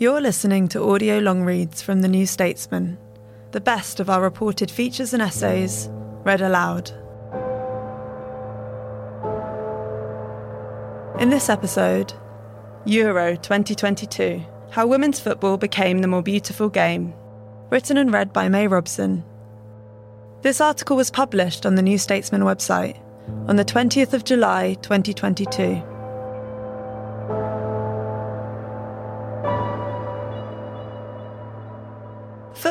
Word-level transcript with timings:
You're 0.00 0.22
listening 0.22 0.66
to 0.68 0.82
audio 0.82 1.18
long 1.18 1.42
reads 1.42 1.82
from 1.82 2.00
The 2.00 2.08
New 2.08 2.24
Statesman, 2.24 2.96
the 3.50 3.60
best 3.60 4.00
of 4.00 4.08
our 4.08 4.22
reported 4.22 4.70
features 4.70 5.12
and 5.12 5.22
essays, 5.22 5.90
read 6.24 6.40
aloud. 6.40 6.90
In 11.20 11.28
this 11.28 11.50
episode, 11.50 12.14
Euro 12.86 13.36
2022 13.36 14.42
How 14.70 14.86
Women's 14.86 15.20
Football 15.20 15.58
Became 15.58 15.98
the 15.98 16.08
More 16.08 16.22
Beautiful 16.22 16.70
Game, 16.70 17.12
written 17.68 17.98
and 17.98 18.10
read 18.10 18.32
by 18.32 18.48
May 18.48 18.68
Robson. 18.68 19.22
This 20.40 20.62
article 20.62 20.96
was 20.96 21.10
published 21.10 21.66
on 21.66 21.74
the 21.74 21.82
New 21.82 21.98
Statesman 21.98 22.40
website 22.40 22.98
on 23.48 23.56
the 23.56 23.66
20th 23.66 24.14
of 24.14 24.24
July 24.24 24.78
2022. 24.80 25.89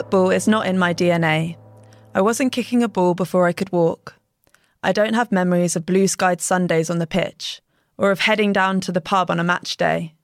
Football 0.10 0.32
is 0.32 0.48
not 0.48 0.66
in 0.66 0.80
my 0.80 0.92
DNA. 0.92 1.56
I 2.16 2.22
wasn't 2.22 2.52
kicking 2.52 2.82
a 2.82 2.88
ball 2.88 3.14
before 3.14 3.46
I 3.46 3.54
could 3.54 3.72
walk. 3.72 4.16
I 4.82 4.92
don't 4.92 5.14
have 5.14 5.32
memories 5.32 5.76
of 5.76 5.86
blue 5.86 6.08
skied 6.08 6.42
Sundays 6.42 6.90
on 6.90 6.98
the 6.98 7.06
pitch, 7.06 7.62
or 7.96 8.10
of 8.10 8.22
heading 8.22 8.52
down 8.52 8.80
to 8.82 8.92
the 8.92 9.02
pub 9.02 9.30
on 9.30 9.40
a 9.40 9.44
match 9.44 9.78
day. 9.78 10.16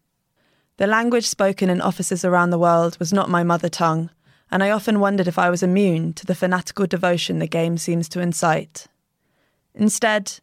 The 0.78 0.88
language 0.88 1.28
spoken 1.28 1.70
in 1.70 1.82
offices 1.82 2.26
around 2.26 2.50
the 2.50 2.58
world 2.58 2.98
was 2.98 3.14
not 3.14 3.30
my 3.30 3.44
mother 3.44 3.70
tongue, 3.70 4.10
and 4.50 4.64
I 4.64 4.72
often 4.72 5.00
wondered 5.00 5.28
if 5.28 5.38
I 5.38 5.52
was 5.52 5.62
immune 5.62 6.14
to 6.14 6.26
the 6.26 6.34
fanatical 6.34 6.88
devotion 6.88 7.38
the 7.38 7.46
game 7.46 7.78
seems 7.78 8.10
to 8.10 8.22
incite. 8.22 8.88
Instead, 9.76 10.40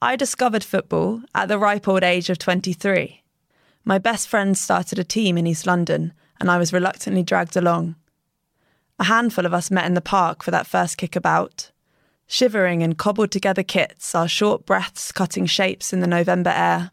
I 0.00 0.14
discovered 0.14 0.62
football 0.62 1.20
at 1.34 1.48
the 1.48 1.58
ripe 1.58 1.88
old 1.88 2.04
age 2.04 2.30
of 2.30 2.38
23. 2.38 3.24
My 3.84 3.98
best 3.98 4.28
friend 4.28 4.56
started 4.56 5.00
a 5.00 5.04
team 5.04 5.36
in 5.36 5.48
East 5.48 5.66
London, 5.66 6.12
and 6.38 6.48
I 6.48 6.58
was 6.58 6.72
reluctantly 6.72 7.24
dragged 7.24 7.56
along. 7.56 7.96
A 8.98 9.04
handful 9.04 9.44
of 9.44 9.54
us 9.54 9.70
met 9.70 9.86
in 9.86 9.94
the 9.94 10.00
park 10.00 10.42
for 10.42 10.50
that 10.52 10.66
first 10.66 10.98
kickabout. 10.98 11.70
Shivering 12.26 12.82
in 12.82 12.94
cobbled 12.94 13.30
together 13.30 13.62
kits, 13.62 14.14
our 14.14 14.28
short 14.28 14.64
breaths 14.64 15.12
cutting 15.12 15.46
shapes 15.46 15.92
in 15.92 16.00
the 16.00 16.06
November 16.06 16.50
air. 16.50 16.90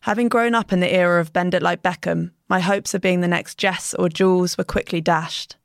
Having 0.00 0.28
grown 0.28 0.54
up 0.54 0.72
in 0.72 0.80
the 0.80 0.92
era 0.92 1.20
of 1.20 1.32
Bend 1.32 1.54
It 1.54 1.62
Like 1.62 1.82
Beckham, 1.82 2.32
my 2.48 2.60
hopes 2.60 2.94
of 2.94 3.00
being 3.00 3.20
the 3.20 3.28
next 3.28 3.58
Jess 3.58 3.94
or 3.94 4.08
Jules 4.08 4.56
were 4.56 4.64
quickly 4.64 5.00
dashed. 5.00 5.56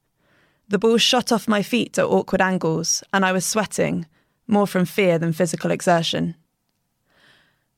The 0.67 0.79
ball 0.79 0.97
shot 0.97 1.31
off 1.31 1.47
my 1.47 1.61
feet 1.61 1.97
at 1.97 2.05
awkward 2.05 2.41
angles, 2.41 3.03
and 3.13 3.25
I 3.25 3.31
was 3.31 3.45
sweating, 3.45 4.07
more 4.47 4.67
from 4.67 4.85
fear 4.85 5.19
than 5.19 5.31
physical 5.31 5.71
exertion. 5.71 6.35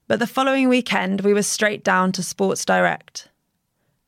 But 0.07 0.19
the 0.19 0.27
following 0.27 0.69
weekend, 0.69 1.21
we 1.21 1.33
were 1.33 1.43
straight 1.43 1.83
down 1.83 2.11
to 2.13 2.23
Sports 2.23 2.63
Direct. 2.63 3.29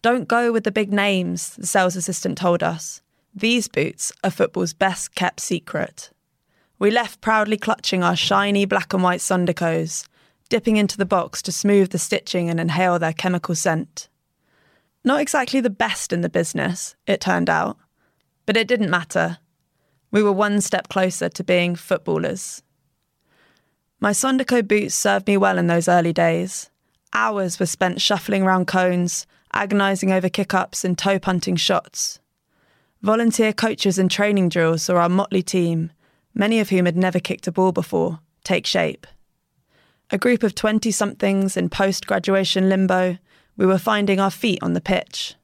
Don't 0.01 0.29
go 0.29 0.51
with 0.51 0.63
the 0.63 0.71
big 0.71 0.93
names, 0.93 1.55
the 1.57 1.67
sales 1.67 1.97
assistant 1.97 2.37
told 2.37 2.63
us. 2.63 3.01
These 3.33 3.67
boots 3.67 4.11
are 4.23 4.31
football's 4.31 4.73
best 4.73 5.15
kept 5.15 5.39
secret. 5.39 6.11
We 6.79 6.91
left 6.91 7.21
proudly 7.21 7.57
clutching 7.57 8.03
our 8.03 8.15
shiny 8.15 8.65
black 8.65 8.93
and 8.93 9.03
white 9.03 9.19
Sondicos, 9.19 10.07
dipping 10.49 10.77
into 10.77 10.97
the 10.97 11.05
box 11.05 11.41
to 11.43 11.51
smooth 11.51 11.91
the 11.91 11.99
stitching 11.99 12.49
and 12.49 12.59
inhale 12.59 12.97
their 12.97 13.13
chemical 13.13 13.55
scent. 13.55 14.09
Not 15.03 15.21
exactly 15.21 15.61
the 15.61 15.69
best 15.69 16.11
in 16.11 16.21
the 16.21 16.29
business, 16.29 16.95
it 17.05 17.21
turned 17.21 17.49
out, 17.49 17.77
but 18.45 18.57
it 18.57 18.67
didn't 18.67 18.89
matter. 18.89 19.37
We 20.11 20.23
were 20.23 20.31
one 20.31 20.59
step 20.61 20.89
closer 20.89 21.29
to 21.29 21.43
being 21.43 21.75
footballers. 21.75 22.63
My 23.99 24.11
Sondico 24.11 24.67
boots 24.67 24.95
served 24.95 25.27
me 25.27 25.37
well 25.37 25.57
in 25.57 25.67
those 25.67 25.87
early 25.87 26.13
days. 26.13 26.69
Hours 27.13 27.59
were 27.59 27.65
spent 27.65 28.01
shuffling 28.01 28.43
round 28.43 28.67
cones, 28.67 29.27
agonising 29.53 30.11
over 30.11 30.29
kick 30.29 30.53
ups 30.53 30.83
and 30.83 30.97
toe 30.97 31.19
punting 31.19 31.57
shots. 31.57 32.19
Volunteer 33.01 33.53
coaches 33.53 33.97
and 33.97 34.11
training 34.11 34.49
drills 34.49 34.83
saw 34.83 34.95
our 34.95 35.07
motley 35.07 35.41
team, 35.41 35.91
many 36.33 36.59
of 36.59 36.69
whom 36.69 36.85
had 36.85 36.97
never 36.97 37.19
kicked 37.19 37.47
a 37.47 37.51
ball 37.51 37.71
before, 37.71 38.19
take 38.43 38.65
shape. 38.65 39.07
A 40.11 40.17
group 40.17 40.43
of 40.43 40.53
20 40.53 40.91
somethings 40.91 41.55
in 41.55 41.69
post 41.69 42.07
graduation 42.07 42.67
limbo, 42.67 43.17
we 43.55 43.65
were 43.65 43.77
finding 43.77 44.19
our 44.19 44.31
feet 44.31 44.59
on 44.61 44.73
the 44.73 44.81
pitch. 44.81 45.35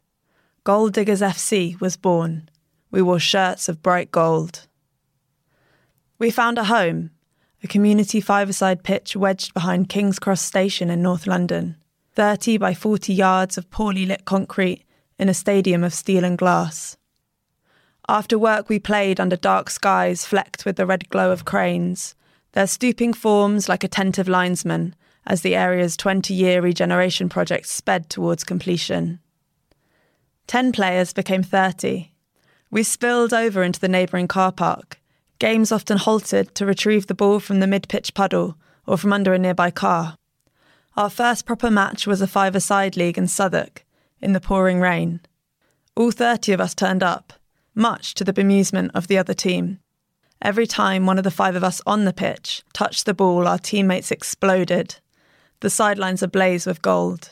Goal 0.65 0.89
Diggers 0.89 1.21
FC 1.21 1.79
was 1.79 1.95
born. 1.95 2.49
We 2.91 3.01
wore 3.01 3.19
shirts 3.19 3.69
of 3.69 3.81
bright 3.81 4.11
gold. 4.11 4.67
We 6.19 6.31
found 6.31 6.57
a 6.57 6.65
home, 6.65 7.11
a 7.63 7.67
community 7.67 8.19
five-a-side 8.19 8.83
pitch 8.83 9.15
wedged 9.15 9.53
behind 9.53 9.87
King's 9.87 10.19
Cross 10.19 10.41
Station 10.41 10.89
in 10.89 11.01
North 11.01 11.25
London, 11.25 11.77
30 12.15 12.57
by 12.57 12.73
40 12.73 13.13
yards 13.13 13.57
of 13.57 13.69
poorly 13.69 14.05
lit 14.05 14.25
concrete 14.25 14.83
in 15.17 15.29
a 15.29 15.33
stadium 15.33 15.85
of 15.85 15.93
steel 15.93 16.25
and 16.25 16.37
glass. 16.37 16.97
After 18.07 18.37
work, 18.37 18.69
we 18.69 18.77
played 18.77 19.19
under 19.19 19.35
dark 19.35 19.69
skies 19.69 20.25
flecked 20.25 20.63
with 20.63 20.75
the 20.75 20.85
red 20.85 21.09
glow 21.09 21.31
of 21.31 21.45
cranes, 21.45 22.13
their 22.51 22.67
stooping 22.67 23.13
forms 23.13 23.67
like 23.67 23.83
attentive 23.83 24.27
linesmen 24.27 24.95
as 25.25 25.41
the 25.41 25.55
area's 25.55 25.97
20 25.97 26.33
year 26.33 26.61
regeneration 26.61 27.29
project 27.29 27.67
sped 27.67 28.09
towards 28.09 28.43
completion. 28.43 29.19
Ten 30.45 30.71
players 30.71 31.13
became 31.13 31.41
30. 31.41 32.11
We 32.69 32.83
spilled 32.83 33.33
over 33.33 33.63
into 33.63 33.79
the 33.79 33.87
neighbouring 33.87 34.27
car 34.27 34.51
park. 34.51 34.99
Games 35.39 35.71
often 35.71 35.97
halted 35.97 36.53
to 36.55 36.65
retrieve 36.65 37.07
the 37.07 37.15
ball 37.15 37.39
from 37.39 37.59
the 37.59 37.67
mid 37.67 37.89
pitch 37.89 38.13
puddle 38.13 38.55
or 38.85 38.97
from 38.97 39.13
under 39.13 39.33
a 39.33 39.39
nearby 39.39 39.71
car. 39.71 40.15
Our 40.95 41.09
first 41.09 41.45
proper 41.45 41.71
match 41.71 42.05
was 42.05 42.21
a 42.21 42.27
five 42.27 42.55
a 42.55 42.61
side 42.61 42.95
league 42.95 43.17
in 43.17 43.27
Southwark, 43.27 43.83
in 44.21 44.33
the 44.33 44.39
pouring 44.39 44.79
rain. 44.79 45.21
All 45.95 46.11
30 46.11 46.53
of 46.53 46.61
us 46.61 46.75
turned 46.75 47.01
up 47.01 47.33
much 47.75 48.13
to 48.15 48.23
the 48.23 48.33
bemusement 48.33 48.89
of 48.93 49.07
the 49.07 49.17
other 49.17 49.33
team. 49.33 49.79
Every 50.41 50.67
time 50.67 51.05
one 51.05 51.17
of 51.17 51.23
the 51.23 51.31
five 51.31 51.55
of 51.55 51.63
us 51.63 51.81
on 51.85 52.05
the 52.05 52.13
pitch 52.13 52.63
touched 52.73 53.05
the 53.05 53.13
ball, 53.13 53.47
our 53.47 53.59
teammates 53.59 54.11
exploded, 54.11 54.95
the 55.59 55.69
sidelines 55.69 56.21
ablaze 56.21 56.65
with 56.65 56.81
gold. 56.81 57.31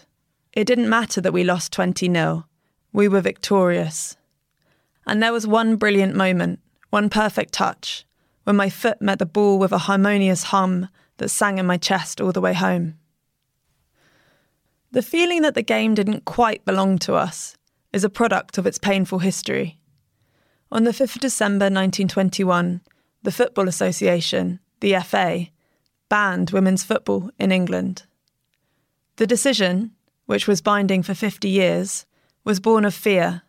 It 0.53 0.65
didn't 0.65 0.89
matter 0.89 1.21
that 1.21 1.33
we 1.33 1.43
lost 1.43 1.71
20 1.73 2.11
0. 2.11 2.45
We 2.91 3.07
were 3.07 3.21
victorious. 3.21 4.15
And 5.05 5.21
there 5.21 5.33
was 5.33 5.47
one 5.47 5.75
brilliant 5.75 6.15
moment, 6.15 6.59
one 6.89 7.09
perfect 7.09 7.53
touch, 7.53 8.05
when 8.43 8.55
my 8.55 8.69
foot 8.69 9.01
met 9.01 9.19
the 9.19 9.25
ball 9.25 9.59
with 9.59 9.71
a 9.71 9.79
harmonious 9.79 10.43
hum 10.43 10.89
that 11.17 11.29
sang 11.29 11.57
in 11.57 11.65
my 11.65 11.77
chest 11.77 12.21
all 12.21 12.31
the 12.31 12.41
way 12.41 12.53
home. 12.53 12.95
The 14.91 15.01
feeling 15.01 15.41
that 15.41 15.55
the 15.55 15.63
game 15.63 15.95
didn't 15.95 16.25
quite 16.25 16.63
belong 16.65 16.99
to 16.99 17.15
us 17.15 17.57
is 17.91 18.03
a 18.03 18.09
product 18.09 18.57
of 18.57 18.67
its 18.67 18.77
painful 18.77 19.19
history. 19.19 19.79
On 20.73 20.85
the 20.85 20.91
5th 20.91 21.17
of 21.17 21.21
December 21.21 21.65
1921, 21.65 22.81
the 23.21 23.31
Football 23.31 23.67
Association, 23.67 24.59
the 24.79 24.95
FA, 25.01 25.49
banned 26.09 26.49
women's 26.49 26.83
football 26.83 27.29
in 27.37 27.51
England. 27.51 28.07
The 29.17 29.27
decision, 29.27 29.91
which 30.25 30.47
was 30.47 30.61
binding 30.61 31.03
for 31.03 31.13
50 31.13 31.47
years, 31.47 32.07
was 32.43 32.59
born 32.59 32.85
of 32.85 32.95
fear, 32.95 33.43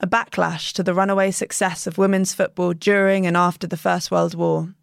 a 0.00 0.06
backlash 0.06 0.74
to 0.74 0.82
the 0.82 0.92
runaway 0.92 1.30
success 1.30 1.86
of 1.86 1.96
women's 1.96 2.34
football 2.34 2.74
during 2.74 3.26
and 3.26 3.38
after 3.38 3.66
the 3.66 3.78
First 3.78 4.10
World 4.10 4.34
War. 4.34 4.74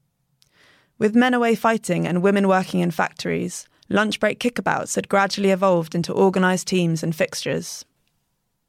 With 0.97 1.15
men 1.15 1.35
away 1.35 1.53
fighting 1.53 2.07
and 2.07 2.24
women 2.24 2.47
working 2.47 2.79
in 2.79 2.89
factories, 2.89 3.68
lunch 3.88 4.19
break 4.19 4.39
kickabouts 4.39 4.95
had 4.95 5.09
gradually 5.09 5.51
evolved 5.51 5.94
into 5.94 6.12
organised 6.12 6.65
teams 6.65 7.03
and 7.03 7.15
fixtures. 7.15 7.85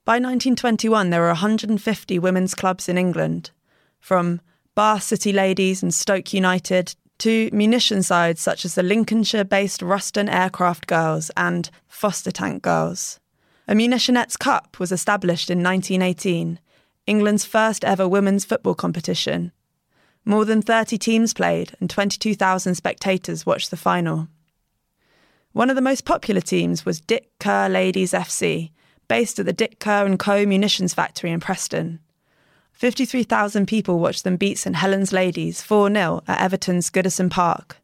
By 0.09 0.15
1921, 0.15 1.11
there 1.11 1.21
were 1.21 1.27
150 1.27 2.19
women's 2.19 2.55
clubs 2.55 2.89
in 2.89 2.97
England, 2.97 3.51
from 4.01 4.41
Bath 4.75 5.03
City 5.03 5.35
Ladies 5.35 5.83
and 5.83 5.93
Stoke 5.93 6.33
United 6.33 6.97
to 7.19 7.51
munition 7.53 8.03
sides 8.03 8.41
such 8.41 8.65
as 8.65 8.75
the 8.75 8.83
Lincolnshire 8.83 9.45
based 9.45 9.83
Ruston 9.83 10.31
Aircraft 10.31 10.87
Girls 10.87 11.31
and 11.37 11.69
Foster 11.89 12.31
Tank 12.31 12.63
Girls. 12.63 13.21
A 13.69 13.75
Munitionettes 13.75 14.39
Cup 14.39 14.81
was 14.81 14.93
established 14.93 15.51
in 15.51 15.63
1918, 15.63 16.59
England's 17.07 17.45
first 17.45 17.85
ever 17.85 18.09
women's 18.09 18.47
football 18.47 18.75
competition. 18.75 19.53
More 20.25 20.47
than 20.47 20.63
30 20.63 20.97
teams 20.97 21.35
played 21.35 21.77
and 21.81 21.91
22,000 21.91 22.77
spectators 22.77 23.45
watched 23.45 23.71
the 23.71 23.77
final. 23.77 24.29
One 25.53 25.69
of 25.69 25.77
the 25.77 25.83
most 25.83 26.07
popular 26.07 26.41
teams 26.41 26.87
was 26.87 26.99
Dick 26.99 27.29
Kerr 27.39 27.69
Ladies 27.69 28.13
FC, 28.13 28.71
based 29.09 29.39
at 29.39 29.47
the 29.47 29.53
Dick 29.53 29.81
Kerr 29.81 30.07
and 30.07 30.19
Co 30.19 30.47
munitions 30.47 30.95
factory 30.95 31.31
in 31.31 31.41
Preston. 31.41 31.99
53,000 32.73 33.67
people 33.67 33.99
watched 33.99 34.23
them 34.23 34.37
beat 34.37 34.59
St 34.59 34.77
Helens 34.77 35.13
Ladies 35.13 35.63
4 35.63 35.91
0 35.93 36.23
at 36.29 36.41
Everton's 36.41 36.91
Goodison 36.91 37.29
Park. 37.29 37.79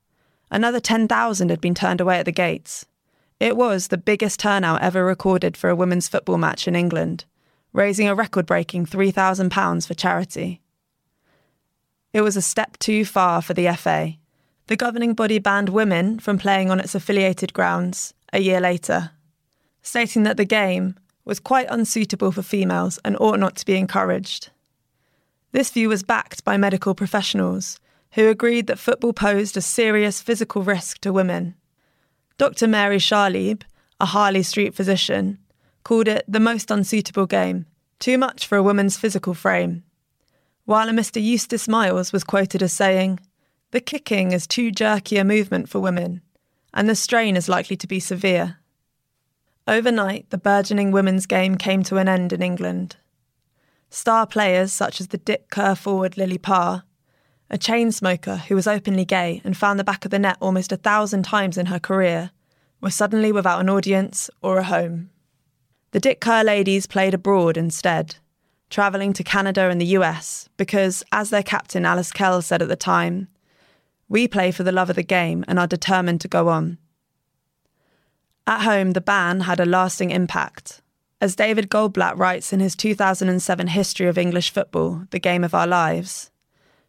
Another 0.51 0.79
10,000 0.79 1.49
had 1.49 1.61
been 1.61 1.75
turned 1.75 2.01
away 2.01 2.19
at 2.19 2.27
the 2.27 2.31
gates. 2.31 2.87
It 3.41 3.57
was 3.57 3.89
the 3.89 3.99
biggest 3.99 4.39
turnout 4.39 4.83
ever 4.83 5.05
recorded 5.05 5.57
for 5.57 5.69
a 5.69 5.75
women's 5.75 6.07
football 6.07 6.39
match 6.39 6.69
in 6.69 6.77
England, 6.77 7.25
raising 7.73 8.07
a 8.07 8.15
record 8.15 8.47
breaking 8.47 8.87
£3,000 8.87 9.87
for 9.87 9.95
charity. 9.95 10.61
It 12.13 12.21
was 12.21 12.37
a 12.37 12.43
step 12.43 12.79
too 12.79 13.05
far 13.05 13.43
for 13.43 13.55
the 13.55 13.73
FA. 13.75 14.15
The 14.69 14.77
governing 14.77 15.15
body 15.15 15.41
banned 15.41 15.71
women 15.71 16.21
from 16.21 16.39
playing 16.39 16.71
on 16.71 16.79
its 16.79 16.95
affiliated 16.95 17.53
grounds 17.53 18.15
a 18.33 18.41
year 18.41 18.61
later, 18.61 19.11
stating 19.83 20.23
that 20.23 20.37
the 20.37 20.45
game 20.45 20.95
was 21.25 21.41
quite 21.41 21.67
unsuitable 21.71 22.33
for 22.33 22.43
females 22.43 22.99
and 23.05 23.17
ought 23.19 23.39
not 23.39 23.57
to 23.57 23.67
be 23.67 23.77
encouraged. 23.77 24.51
This 25.53 25.71
view 25.71 25.89
was 25.89 26.03
backed 26.03 26.45
by 26.45 26.57
medical 26.57 26.95
professionals 26.95 27.79
who 28.13 28.29
agreed 28.29 28.67
that 28.67 28.79
football 28.79 29.13
posed 29.13 29.57
a 29.57 29.61
serious 29.61 30.23
physical 30.23 30.63
risk 30.63 30.99
to 31.01 31.13
women. 31.13 31.55
Dr. 32.39 32.67
Mary 32.67 32.99
Scharlieb, 32.99 33.63
a 34.01 34.07
Harley 34.07 34.43
Street 34.43 34.75
physician, 34.75 35.39
called 35.83 36.09
it 36.09 36.25
the 36.27 36.41
most 36.41 36.71
unsuitable 36.71 37.27
game, 37.27 37.67
too 37.99 38.19
much 38.19 38.47
for 38.47 38.57
a 38.57 38.63
woman's 38.63 38.97
physical 38.97 39.35
frame. 39.35 39.83
While 40.65 40.89
a 40.89 40.93
Mr. 40.93 41.23
Eustace 41.23 41.69
Miles 41.69 42.13
was 42.13 42.25
quoted 42.25 42.63
as 42.63 42.73
saying, 42.73 43.21
The 43.73 43.81
kicking 43.81 44.33
is 44.33 44.47
too 44.47 44.71
jerky 44.71 45.17
a 45.19 45.25
movement 45.25 45.69
for 45.69 45.81
women, 45.81 46.23
and 46.73 46.89
the 46.89 46.97
strain 46.97 47.37
is 47.37 47.49
likely 47.49 47.77
to 47.77 47.87
be 47.87 48.01
severe. 48.01 48.59
Overnight, 49.67 50.29
the 50.29 50.37
burgeoning 50.37 50.93
women's 50.93 51.25
game 51.25 51.57
came 51.57 51.83
to 51.85 51.97
an 51.97 52.09
end 52.09 52.35
in 52.35 52.43
England. 52.43 52.97
Star 53.89 54.27
players 54.27 54.73
such 54.73 55.01
as 55.01 55.09
the 55.09 55.19
Dick 55.19 55.49
Kerr 55.51 55.75
forward 55.75 56.19
Lily 56.19 56.37
Parr, 56.37 56.83
a 57.49 57.57
chain 57.57 57.91
smoker 57.91 58.37
who 58.37 58.55
was 58.57 58.67
openly 58.67 59.05
gay 59.05 59.41
and 59.45 59.57
found 59.57 59.79
the 59.79 59.85
back 59.85 60.05
of 60.05 60.11
the 60.11 60.19
net 60.19 60.37
almost 60.41 60.73
a 60.73 60.77
thousand 60.77 61.23
times 61.23 61.57
in 61.57 61.67
her 61.67 61.79
career, 61.79 62.31
were 62.81 62.91
suddenly 62.91 63.33
without 63.33 63.61
an 63.61 63.71
audience 63.71 64.29
or 64.43 64.59
a 64.59 64.65
home. 64.65 65.11
The 65.93 66.01
Dick 66.01 66.21
Kerr 66.21 66.43
ladies 66.43 66.87
played 66.87 67.15
abroad 67.15 67.57
instead, 67.57 68.17
travelling 68.69 69.15
to 69.15 69.25
Canada 69.25 69.71
and 69.71 69.81
the 69.81 69.97
US 69.99 70.49
because, 70.59 71.03
as 71.11 71.31
their 71.31 71.43
captain 71.43 71.87
Alice 71.87 72.13
Kell 72.13 72.43
said 72.43 72.61
at 72.61 72.69
the 72.69 72.77
time, 72.77 73.29
we 74.09 74.29
play 74.29 74.51
for 74.51 74.63
the 74.63 74.73
love 74.73 74.91
of 74.91 74.97
the 74.97 75.03
game 75.03 75.45
and 75.49 75.59
are 75.59 75.67
determined 75.67 76.21
to 76.21 76.29
go 76.29 76.49
on. 76.49 76.77
At 78.47 78.63
home, 78.63 78.93
the 78.93 79.01
ban 79.01 79.41
had 79.41 79.61
a 79.61 79.67
lasting 79.67 80.11
impact. 80.11 80.83
As 81.21 81.37
David 81.37 81.71
Goldblatt 81.71 82.19
writes 82.19 82.53
in 82.53 82.61
his 82.61 82.77
2007 82.77 83.69
History 83.69 84.07
of 84.07 84.19
English 84.19 84.51
Football, 84.51 85.07
The 85.11 85.19
Game 85.19 85.45
of 85.45 85.55
Our 85.55 85.67
Lives, 85.67 86.31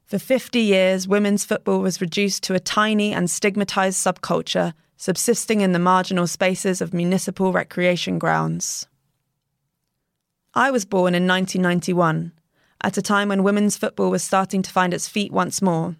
for 0.05 0.19
50 0.19 0.59
years, 0.59 1.07
women's 1.07 1.45
football 1.45 1.79
was 1.79 1.99
reduced 1.99 2.43
to 2.43 2.53
a 2.53 2.59
tiny 2.59 3.11
and 3.11 3.27
stigmatised 3.27 3.97
subculture 3.97 4.73
subsisting 4.97 5.61
in 5.61 5.71
the 5.71 5.79
marginal 5.79 6.27
spaces 6.27 6.79
of 6.79 6.93
municipal 6.93 7.51
recreation 7.51 8.19
grounds. 8.19 8.87
I 10.53 10.71
was 10.71 10.85
born 10.85 11.15
in 11.15 11.27
1991, 11.27 12.31
at 12.81 12.97
a 12.97 13.01
time 13.01 13.29
when 13.29 13.43
women's 13.43 13.77
football 13.77 14.09
was 14.09 14.23
starting 14.23 14.61
to 14.61 14.71
find 14.71 14.93
its 14.93 15.09
feet 15.09 15.31
once 15.31 15.61
more. 15.61 15.95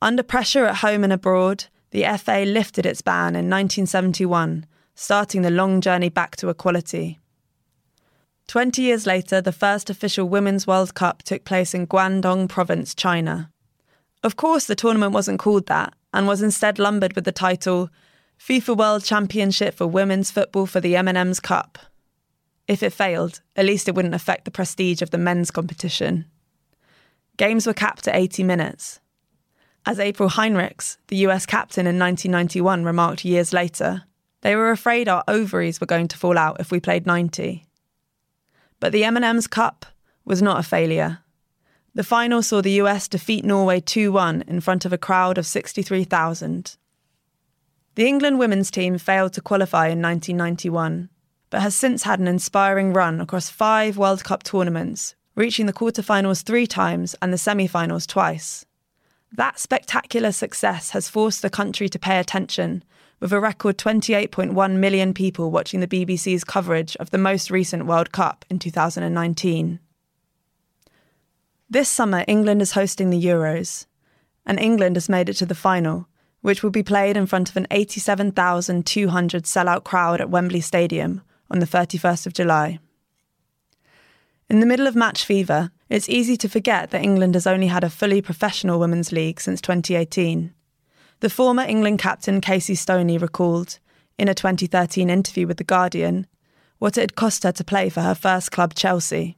Under 0.00 0.22
pressure 0.22 0.64
at 0.64 0.76
home 0.76 1.04
and 1.04 1.12
abroad, 1.12 1.66
the 1.90 2.04
FA 2.18 2.44
lifted 2.46 2.86
its 2.86 3.02
ban 3.02 3.34
in 3.34 3.48
1971, 3.48 4.66
starting 4.94 5.42
the 5.42 5.50
long 5.50 5.80
journey 5.80 6.08
back 6.08 6.36
to 6.36 6.48
equality. 6.48 7.18
Twenty 8.46 8.82
years 8.82 9.06
later, 9.06 9.40
the 9.40 9.52
first 9.52 9.90
official 9.90 10.28
Women's 10.28 10.66
World 10.66 10.94
Cup 10.94 11.22
took 11.22 11.44
place 11.44 11.74
in 11.74 11.86
Guangdong 11.86 12.48
Province, 12.48 12.94
China. 12.94 13.50
Of 14.22 14.36
course, 14.36 14.66
the 14.66 14.74
tournament 14.74 15.12
wasn't 15.12 15.38
called 15.38 15.66
that, 15.66 15.92
and 16.12 16.26
was 16.26 16.42
instead 16.42 16.78
lumbered 16.78 17.14
with 17.14 17.24
the 17.24 17.32
title 17.32 17.90
FIFA 18.40 18.76
World 18.76 19.04
Championship 19.04 19.74
for 19.74 19.86
Women's 19.86 20.30
Football 20.30 20.66
for 20.66 20.80
the 20.80 20.96
M&M's 20.96 21.40
Cup. 21.40 21.78
If 22.66 22.82
it 22.82 22.92
failed, 22.92 23.40
at 23.56 23.64
least 23.64 23.88
it 23.88 23.94
wouldn't 23.94 24.14
affect 24.14 24.44
the 24.44 24.50
prestige 24.50 25.02
of 25.02 25.10
the 25.10 25.18
men's 25.18 25.50
competition. 25.50 26.26
Games 27.36 27.66
were 27.66 27.74
capped 27.74 28.08
at 28.08 28.16
80 28.16 28.44
minutes. 28.44 29.00
As 29.86 29.98
April 29.98 30.30
Heinrichs, 30.30 30.98
the 31.08 31.16
US 31.28 31.46
captain 31.46 31.86
in 31.86 31.98
1991, 31.98 32.84
remarked 32.84 33.24
years 33.24 33.52
later, 33.52 34.04
they 34.42 34.54
were 34.54 34.70
afraid 34.70 35.08
our 35.08 35.24
ovaries 35.26 35.80
were 35.80 35.86
going 35.86 36.08
to 36.08 36.18
fall 36.18 36.38
out 36.38 36.60
if 36.60 36.70
we 36.70 36.80
played 36.80 37.06
90. 37.06 37.66
But 38.80 38.92
the 38.92 39.04
M&M's 39.04 39.46
Cup 39.46 39.86
was 40.24 40.42
not 40.42 40.60
a 40.60 40.62
failure. 40.62 41.20
The 41.94 42.04
final 42.04 42.42
saw 42.42 42.60
the 42.60 42.80
US 42.82 43.08
defeat 43.08 43.44
Norway 43.44 43.80
2-1 43.80 44.48
in 44.48 44.60
front 44.60 44.84
of 44.84 44.92
a 44.92 44.98
crowd 44.98 45.38
of 45.38 45.46
63,000. 45.46 46.76
The 47.96 48.06
England 48.06 48.38
women's 48.38 48.70
team 48.70 48.98
failed 48.98 49.32
to 49.32 49.40
qualify 49.40 49.88
in 49.88 50.00
1991, 50.00 51.08
but 51.50 51.62
has 51.62 51.74
since 51.74 52.04
had 52.04 52.20
an 52.20 52.28
inspiring 52.28 52.92
run 52.92 53.20
across 53.20 53.48
five 53.48 53.96
World 53.96 54.22
Cup 54.22 54.44
tournaments, 54.44 55.16
reaching 55.34 55.66
the 55.66 55.72
quarterfinals 55.72 56.44
three 56.44 56.68
times 56.68 57.16
and 57.20 57.32
the 57.32 57.38
semi 57.38 57.66
finals 57.66 58.06
twice. 58.06 58.64
That 59.32 59.58
spectacular 59.58 60.32
success 60.32 60.90
has 60.90 61.08
forced 61.08 61.42
the 61.42 61.50
country 61.50 61.88
to 61.88 61.98
pay 61.98 62.18
attention, 62.18 62.82
with 63.20 63.32
a 63.32 63.40
record 63.40 63.78
28.1 63.78 64.76
million 64.76 65.12
people 65.12 65.50
watching 65.50 65.80
the 65.80 65.88
BBC's 65.88 66.44
coverage 66.44 66.96
of 66.96 67.10
the 67.10 67.18
most 67.18 67.50
recent 67.50 67.86
World 67.86 68.12
Cup 68.12 68.44
in 68.48 68.58
2019. 68.58 69.80
This 71.70 71.88
summer, 71.88 72.24
England 72.26 72.62
is 72.62 72.72
hosting 72.72 73.10
the 73.10 73.22
Euros, 73.22 73.86
and 74.46 74.58
England 74.58 74.96
has 74.96 75.08
made 75.08 75.28
it 75.28 75.34
to 75.34 75.46
the 75.46 75.54
final, 75.54 76.08
which 76.40 76.62
will 76.62 76.70
be 76.70 76.82
played 76.82 77.16
in 77.16 77.26
front 77.26 77.50
of 77.50 77.56
an 77.56 77.66
87,200 77.70 79.44
sellout 79.44 79.84
crowd 79.84 80.20
at 80.20 80.30
Wembley 80.30 80.62
Stadium 80.62 81.20
on 81.50 81.58
the 81.58 81.66
31st 81.66 82.26
of 82.26 82.32
July. 82.32 82.78
In 84.48 84.60
the 84.60 84.66
middle 84.66 84.86
of 84.86 84.96
match 84.96 85.24
fever, 85.24 85.70
it's 85.88 86.08
easy 86.08 86.36
to 86.36 86.48
forget 86.48 86.90
that 86.90 87.02
England 87.02 87.34
has 87.34 87.46
only 87.46 87.68
had 87.68 87.84
a 87.84 87.90
fully 87.90 88.20
professional 88.20 88.78
women's 88.78 89.12
league 89.12 89.40
since 89.40 89.60
2018. 89.60 90.52
The 91.20 91.30
former 91.30 91.62
England 91.62 91.98
captain 91.98 92.40
Casey 92.40 92.74
Stoney 92.74 93.18
recalled, 93.18 93.78
in 94.18 94.28
a 94.28 94.34
2013 94.34 95.08
interview 95.10 95.46
with 95.46 95.56
The 95.56 95.64
Guardian, 95.64 96.26
what 96.78 96.98
it 96.98 97.02
had 97.02 97.16
cost 97.16 97.42
her 97.42 97.52
to 97.52 97.64
play 97.64 97.88
for 97.88 98.02
her 98.02 98.14
first 98.14 98.52
club, 98.52 98.74
Chelsea. 98.74 99.36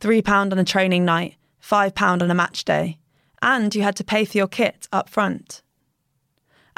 £3 0.00 0.52
on 0.52 0.58
a 0.58 0.64
training 0.64 1.04
night, 1.04 1.36
£5 1.62 2.22
on 2.22 2.30
a 2.30 2.34
match 2.34 2.64
day, 2.64 2.98
and 3.42 3.74
you 3.74 3.82
had 3.82 3.96
to 3.96 4.04
pay 4.04 4.24
for 4.24 4.36
your 4.36 4.46
kit 4.46 4.88
up 4.92 5.08
front. 5.08 5.62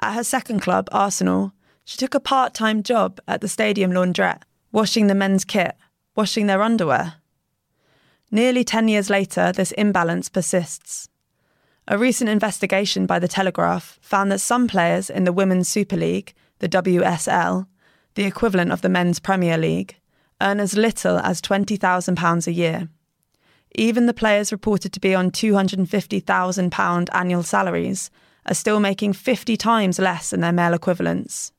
At 0.00 0.14
her 0.14 0.24
second 0.24 0.60
club, 0.60 0.88
Arsenal, 0.90 1.52
she 1.84 1.96
took 1.96 2.14
a 2.14 2.20
part 2.20 2.54
time 2.54 2.82
job 2.82 3.20
at 3.26 3.40
the 3.40 3.48
stadium 3.48 3.92
laundrette, 3.92 4.42
washing 4.70 5.06
the 5.06 5.14
men's 5.14 5.44
kit, 5.44 5.76
washing 6.16 6.46
their 6.46 6.62
underwear. 6.62 7.14
Nearly 8.34 8.64
10 8.64 8.88
years 8.88 9.10
later, 9.10 9.52
this 9.52 9.72
imbalance 9.72 10.30
persists. 10.30 11.10
A 11.86 11.98
recent 11.98 12.30
investigation 12.30 13.04
by 13.04 13.18
The 13.18 13.28
Telegraph 13.28 13.98
found 14.00 14.32
that 14.32 14.38
some 14.40 14.66
players 14.66 15.10
in 15.10 15.24
the 15.24 15.34
Women's 15.34 15.68
Super 15.68 15.96
League, 15.96 16.32
the 16.60 16.68
WSL, 16.68 17.66
the 18.14 18.24
equivalent 18.24 18.72
of 18.72 18.80
the 18.80 18.88
Men's 18.88 19.20
Premier 19.20 19.58
League, 19.58 20.00
earn 20.40 20.60
as 20.60 20.78
little 20.78 21.18
as 21.18 21.42
£20,000 21.42 22.46
a 22.46 22.52
year. 22.52 22.88
Even 23.74 24.06
the 24.06 24.14
players 24.14 24.50
reported 24.50 24.94
to 24.94 25.00
be 25.00 25.14
on 25.14 25.30
£250,000 25.30 27.08
annual 27.12 27.42
salaries 27.42 28.10
are 28.46 28.54
still 28.54 28.80
making 28.80 29.12
50 29.12 29.58
times 29.58 29.98
less 29.98 30.30
than 30.30 30.40
their 30.40 30.52
male 30.52 30.72
equivalents. 30.72 31.52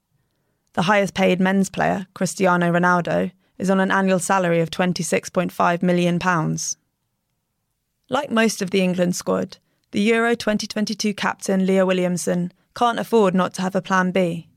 The 0.73 0.83
highest 0.83 1.13
paid 1.13 1.39
men's 1.39 1.69
player, 1.69 2.07
Cristiano 2.15 2.71
Ronaldo, 2.71 3.31
is 3.63 3.69
on 3.69 3.79
an 3.79 3.91
annual 3.91 4.19
salary 4.19 4.59
of 4.59 4.69
£26.5 4.69 5.81
million. 5.81 6.19
Like 8.09 8.29
most 8.29 8.61
of 8.61 8.71
the 8.71 8.81
England 8.81 9.15
squad, 9.15 9.55
the 9.91 10.01
Euro 10.01 10.35
2022 10.35 11.13
captain 11.13 11.65
Leah 11.65 11.85
Williamson 11.85 12.51
can't 12.75 12.99
afford 12.99 13.33
not 13.33 13.53
to 13.53 13.61
have 13.61 13.73
a 13.73 13.81
plan 13.81 14.11
B. 14.11 14.49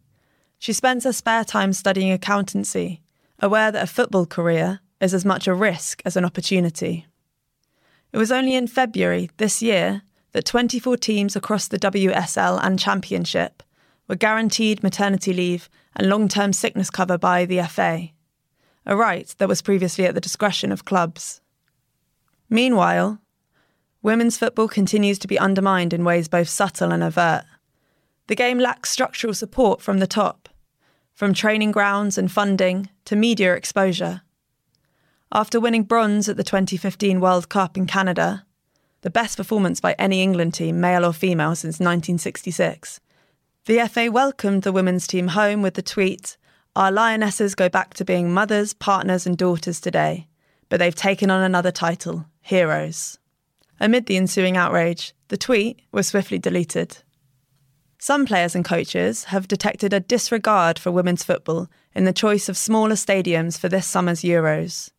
She 0.58 0.72
spends 0.72 1.04
her 1.04 1.12
spare 1.12 1.44
time 1.44 1.72
studying 1.72 2.10
accountancy, 2.10 3.00
aware 3.38 3.70
that 3.70 3.84
a 3.84 3.86
football 3.86 4.26
career 4.26 4.80
is 5.00 5.14
as 5.14 5.24
much 5.24 5.46
a 5.46 5.54
risk 5.54 6.02
as 6.04 6.16
an 6.16 6.24
opportunity. 6.24 7.06
It 8.12 8.18
was 8.18 8.32
only 8.32 8.56
in 8.56 8.66
February 8.66 9.30
this 9.36 9.62
year 9.62 10.02
that 10.32 10.46
24 10.46 10.96
teams 10.96 11.36
across 11.36 11.68
the 11.68 11.78
WSL 11.78 12.58
and 12.60 12.76
Championship 12.76 13.62
were 14.08 14.16
guaranteed 14.16 14.82
maternity 14.82 15.32
leave 15.32 15.68
and 15.94 16.08
long 16.08 16.26
term 16.26 16.52
sickness 16.52 16.90
cover 16.90 17.16
by 17.16 17.44
the 17.44 17.62
FA, 17.62 18.08
a 18.86 18.96
right 18.96 19.34
that 19.38 19.48
was 19.48 19.62
previously 19.62 20.06
at 20.06 20.14
the 20.14 20.20
discretion 20.20 20.70
of 20.70 20.84
clubs. 20.84 21.40
Meanwhile, 22.48 23.20
women's 24.02 24.38
football 24.38 24.68
continues 24.68 25.18
to 25.18 25.28
be 25.28 25.38
undermined 25.38 25.92
in 25.92 26.04
ways 26.04 26.28
both 26.28 26.48
subtle 26.48 26.92
and 26.92 27.02
overt. 27.02 27.44
The 28.28 28.36
game 28.36 28.58
lacks 28.58 28.90
structural 28.90 29.34
support 29.34 29.80
from 29.80 29.98
the 29.98 30.06
top, 30.06 30.48
from 31.12 31.34
training 31.34 31.72
grounds 31.72 32.16
and 32.16 32.30
funding 32.30 32.88
to 33.06 33.16
media 33.16 33.54
exposure. 33.54 34.22
After 35.32 35.58
winning 35.58 35.82
bronze 35.82 36.28
at 36.28 36.36
the 36.36 36.44
2015 36.44 37.20
World 37.20 37.48
Cup 37.48 37.76
in 37.76 37.86
Canada, 37.86 38.46
the 39.02 39.10
best 39.10 39.36
performance 39.36 39.80
by 39.80 39.94
any 39.98 40.22
England 40.22 40.54
team, 40.54 40.80
male 40.80 41.04
or 41.04 41.12
female, 41.12 41.54
since 41.56 41.80
1966, 41.80 43.00
the 43.66 43.88
FA 43.88 44.10
welcomed 44.10 44.62
the 44.62 44.72
women's 44.72 45.08
team 45.08 45.28
home 45.28 45.62
with 45.62 45.74
the 45.74 45.82
tweet 45.82 46.36
Our 46.76 46.92
Lionesses 46.92 47.54
go 47.54 47.70
back 47.70 47.94
to 47.94 48.04
being 48.04 48.34
mothers, 48.34 48.74
partners, 48.74 49.26
and 49.26 49.34
daughters 49.38 49.80
today, 49.80 50.28
but 50.68 50.78
they've 50.78 50.94
taken 50.94 51.30
on 51.30 51.40
another 51.40 51.72
title 51.72 52.26
Heroes. 52.42 53.18
Amid 53.80 54.04
the 54.04 54.18
ensuing 54.18 54.58
outrage, 54.58 55.14
the 55.28 55.38
tweet 55.38 55.80
was 55.90 56.08
swiftly 56.08 56.38
deleted. 56.38 56.98
Some 57.98 58.26
players 58.26 58.54
and 58.54 58.62
coaches 58.62 59.24
have 59.24 59.48
detected 59.48 59.94
a 59.94 60.00
disregard 60.00 60.78
for 60.78 60.90
women's 60.90 61.24
football 61.24 61.70
in 61.94 62.04
the 62.04 62.12
choice 62.12 62.46
of 62.46 62.58
smaller 62.58 62.94
stadiums 62.94 63.58
for 63.58 63.70
this 63.70 63.86
summer's 63.86 64.20
Euros. 64.20 64.90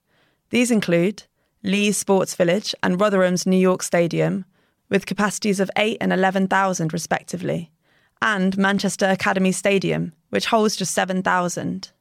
These 0.50 0.72
include 0.72 1.26
Leigh's 1.62 1.98
Sports 1.98 2.34
Village 2.34 2.74
and 2.82 3.00
Rotherham's 3.00 3.46
New 3.46 3.56
York 3.56 3.84
Stadium, 3.84 4.46
with 4.90 5.06
capacities 5.06 5.60
of 5.60 5.70
8 5.78 5.98
and 6.02 6.12
11,000 6.12 6.92
respectively, 6.92 7.72
and 8.22 8.58
Manchester 8.58 9.08
Academy 9.08 9.52
Stadium, 9.52 10.14
which 10.30 10.48
holds 10.48 10.76
just 10.76 10.94
7,000. 10.94 11.92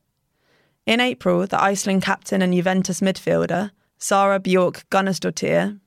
In 0.86 1.00
April, 1.00 1.46
the 1.46 1.60
Iceland 1.60 2.02
captain 2.02 2.42
and 2.42 2.54
Juventus 2.54 3.00
midfielder, 3.00 3.70
Sara 3.98 4.38
Bjork 4.38 4.88
Gunnarsdottir, 4.90 5.80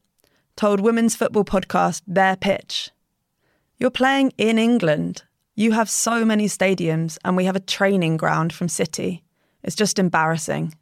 told 0.56 0.82
women's 0.82 1.16
football 1.16 1.46
podcast 1.46 2.02
Their 2.06 2.36
Pitch 2.36 2.92
You're 3.78 3.90
playing 3.90 4.34
in 4.38 4.60
England. 4.60 5.24
You 5.56 5.72
have 5.72 5.90
so 5.90 6.26
many 6.26 6.48
stadiums, 6.48 7.18
and 7.24 7.38
we 7.38 7.46
have 7.46 7.56
a 7.56 7.62
training 7.62 8.18
ground 8.18 8.52
from 8.52 8.68
City. 8.68 9.24
It's 9.64 9.76
just 9.76 10.00
embarrassing. 10.00 10.76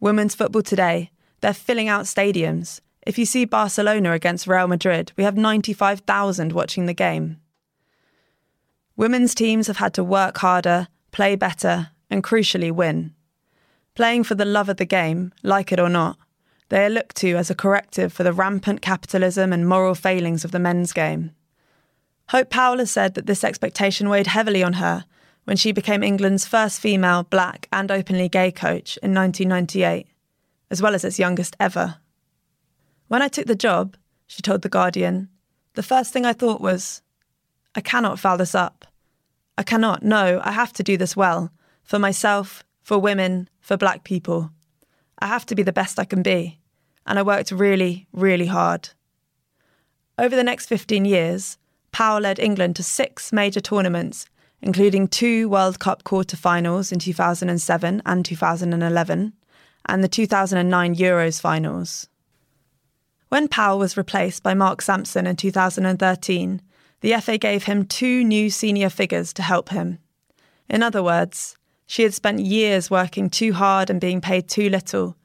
Women's 0.00 0.34
football 0.34 0.62
today, 0.62 1.10
they're 1.40 1.54
filling 1.54 1.88
out 1.88 2.04
stadiums. 2.04 2.80
If 3.06 3.18
you 3.18 3.26
see 3.26 3.44
Barcelona 3.44 4.12
against 4.12 4.46
Real 4.46 4.68
Madrid, 4.68 5.12
we 5.16 5.24
have 5.24 5.36
95,000 5.36 6.52
watching 6.52 6.86
the 6.86 6.94
game. 6.94 7.40
Women's 8.98 9.32
teams 9.32 9.68
have 9.68 9.76
had 9.76 9.94
to 9.94 10.02
work 10.02 10.38
harder, 10.38 10.88
play 11.12 11.36
better, 11.36 11.90
and 12.10 12.24
crucially 12.24 12.72
win. 12.72 13.14
Playing 13.94 14.24
for 14.24 14.34
the 14.34 14.44
love 14.44 14.68
of 14.68 14.76
the 14.76 14.84
game, 14.84 15.32
like 15.44 15.70
it 15.70 15.78
or 15.78 15.88
not, 15.88 16.18
they 16.68 16.84
are 16.84 16.90
looked 16.90 17.14
to 17.18 17.36
as 17.36 17.48
a 17.48 17.54
corrective 17.54 18.12
for 18.12 18.24
the 18.24 18.32
rampant 18.32 18.82
capitalism 18.82 19.52
and 19.52 19.68
moral 19.68 19.94
failings 19.94 20.44
of 20.44 20.50
the 20.50 20.58
men's 20.58 20.92
game. 20.92 21.30
Hope 22.30 22.50
Powell 22.50 22.78
has 22.78 22.90
said 22.90 23.14
that 23.14 23.26
this 23.26 23.44
expectation 23.44 24.08
weighed 24.08 24.26
heavily 24.26 24.64
on 24.64 24.72
her 24.74 25.04
when 25.44 25.56
she 25.56 25.70
became 25.70 26.02
England's 26.02 26.44
first 26.44 26.80
female, 26.80 27.22
black, 27.22 27.68
and 27.72 27.92
openly 27.92 28.28
gay 28.28 28.50
coach 28.50 28.96
in 29.00 29.14
1998, 29.14 30.08
as 30.72 30.82
well 30.82 30.96
as 30.96 31.04
its 31.04 31.20
youngest 31.20 31.54
ever. 31.60 31.98
When 33.06 33.22
I 33.22 33.28
took 33.28 33.46
the 33.46 33.54
job, 33.54 33.96
she 34.26 34.42
told 34.42 34.62
The 34.62 34.68
Guardian, 34.68 35.28
the 35.74 35.84
first 35.84 36.12
thing 36.12 36.26
I 36.26 36.32
thought 36.32 36.60
was, 36.60 37.00
I 37.76 37.80
cannot 37.80 38.18
foul 38.18 38.36
this 38.36 38.56
up. 38.56 38.86
I 39.58 39.62
cannot, 39.62 40.02
no, 40.02 40.40
I 40.42 40.52
have 40.52 40.72
to 40.74 40.82
do 40.82 40.96
this 40.96 41.14
well, 41.14 41.50
for 41.82 41.98
myself, 41.98 42.64
for 42.80 42.98
women, 42.98 43.50
for 43.60 43.76
black 43.76 44.04
people. 44.04 44.50
I 45.18 45.26
have 45.26 45.44
to 45.46 45.54
be 45.54 45.62
the 45.62 45.72
best 45.72 45.98
I 45.98 46.06
can 46.06 46.22
be. 46.22 46.60
And 47.06 47.18
I 47.18 47.22
worked 47.22 47.50
really, 47.50 48.06
really 48.12 48.46
hard. 48.46 48.88
Over 50.16 50.34
the 50.34 50.44
next 50.44 50.66
15 50.66 51.04
years, 51.04 51.58
Powell 51.92 52.20
led 52.20 52.38
England 52.38 52.76
to 52.76 52.82
six 52.82 53.32
major 53.32 53.60
tournaments 53.60 54.24
including 54.60 55.08
two 55.08 55.48
World 55.48 55.78
Cup 55.78 56.04
quarter-finals 56.04 56.90
in 56.92 56.98
2007 56.98 58.02
and 58.04 58.24
2011, 58.24 59.32
and 59.86 60.04
the 60.04 60.08
2009 60.08 60.94
Euros 60.96 61.40
finals. 61.40 62.08
When 63.28 63.48
Powell 63.48 63.78
was 63.78 63.96
replaced 63.96 64.42
by 64.42 64.54
Mark 64.54 64.82
Sampson 64.82 65.26
in 65.26 65.36
2013, 65.36 66.62
the 67.00 67.14
FA 67.20 67.38
gave 67.38 67.64
him 67.64 67.84
two 67.84 68.24
new 68.24 68.50
senior 68.50 68.88
figures 68.88 69.32
to 69.34 69.42
help 69.42 69.68
him. 69.68 69.98
In 70.68 70.82
other 70.82 71.02
words, 71.02 71.56
she 71.86 72.02
had 72.02 72.14
spent 72.14 72.40
years 72.40 72.90
working 72.90 73.30
too 73.30 73.52
hard 73.52 73.88
and 73.88 74.00
being 74.00 74.20
paid 74.20 74.48
too 74.48 74.68
little, 74.68 75.16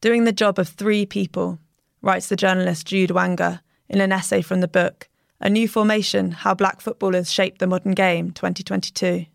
doing 0.00 0.24
the 0.24 0.32
job 0.32 0.58
of 0.58 0.68
three 0.68 1.04
people, 1.06 1.58
writes 2.00 2.28
the 2.28 2.36
journalist 2.36 2.86
Jude 2.86 3.10
Wanga 3.10 3.60
in 3.88 4.00
an 4.00 4.12
essay 4.12 4.42
from 4.42 4.60
the 4.60 4.68
book 4.68 5.08
a 5.44 5.50
New 5.50 5.66
Formation 5.66 6.30
How 6.30 6.54
Black 6.54 6.80
Footballers 6.80 7.32
Shape 7.32 7.58
the 7.58 7.66
Modern 7.66 7.94
Game 7.94 8.30
2022. 8.30 9.26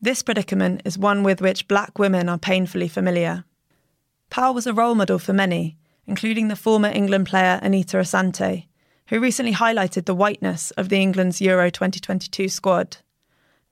This 0.00 0.22
predicament 0.22 0.82
is 0.84 0.96
one 0.96 1.24
with 1.24 1.40
which 1.40 1.66
black 1.66 1.98
women 1.98 2.28
are 2.28 2.38
painfully 2.38 2.86
familiar. 2.86 3.44
Powell 4.30 4.54
was 4.54 4.68
a 4.68 4.72
role 4.72 4.94
model 4.94 5.18
for 5.18 5.32
many, 5.32 5.76
including 6.06 6.46
the 6.46 6.54
former 6.54 6.88
England 6.88 7.26
player 7.26 7.58
Anita 7.60 7.96
Asante, 7.96 8.66
who 9.08 9.20
recently 9.20 9.52
highlighted 9.52 10.04
the 10.04 10.14
whiteness 10.14 10.70
of 10.72 10.88
the 10.88 11.00
England's 11.00 11.40
Euro 11.40 11.70
2022 11.70 12.48
squad. 12.48 12.98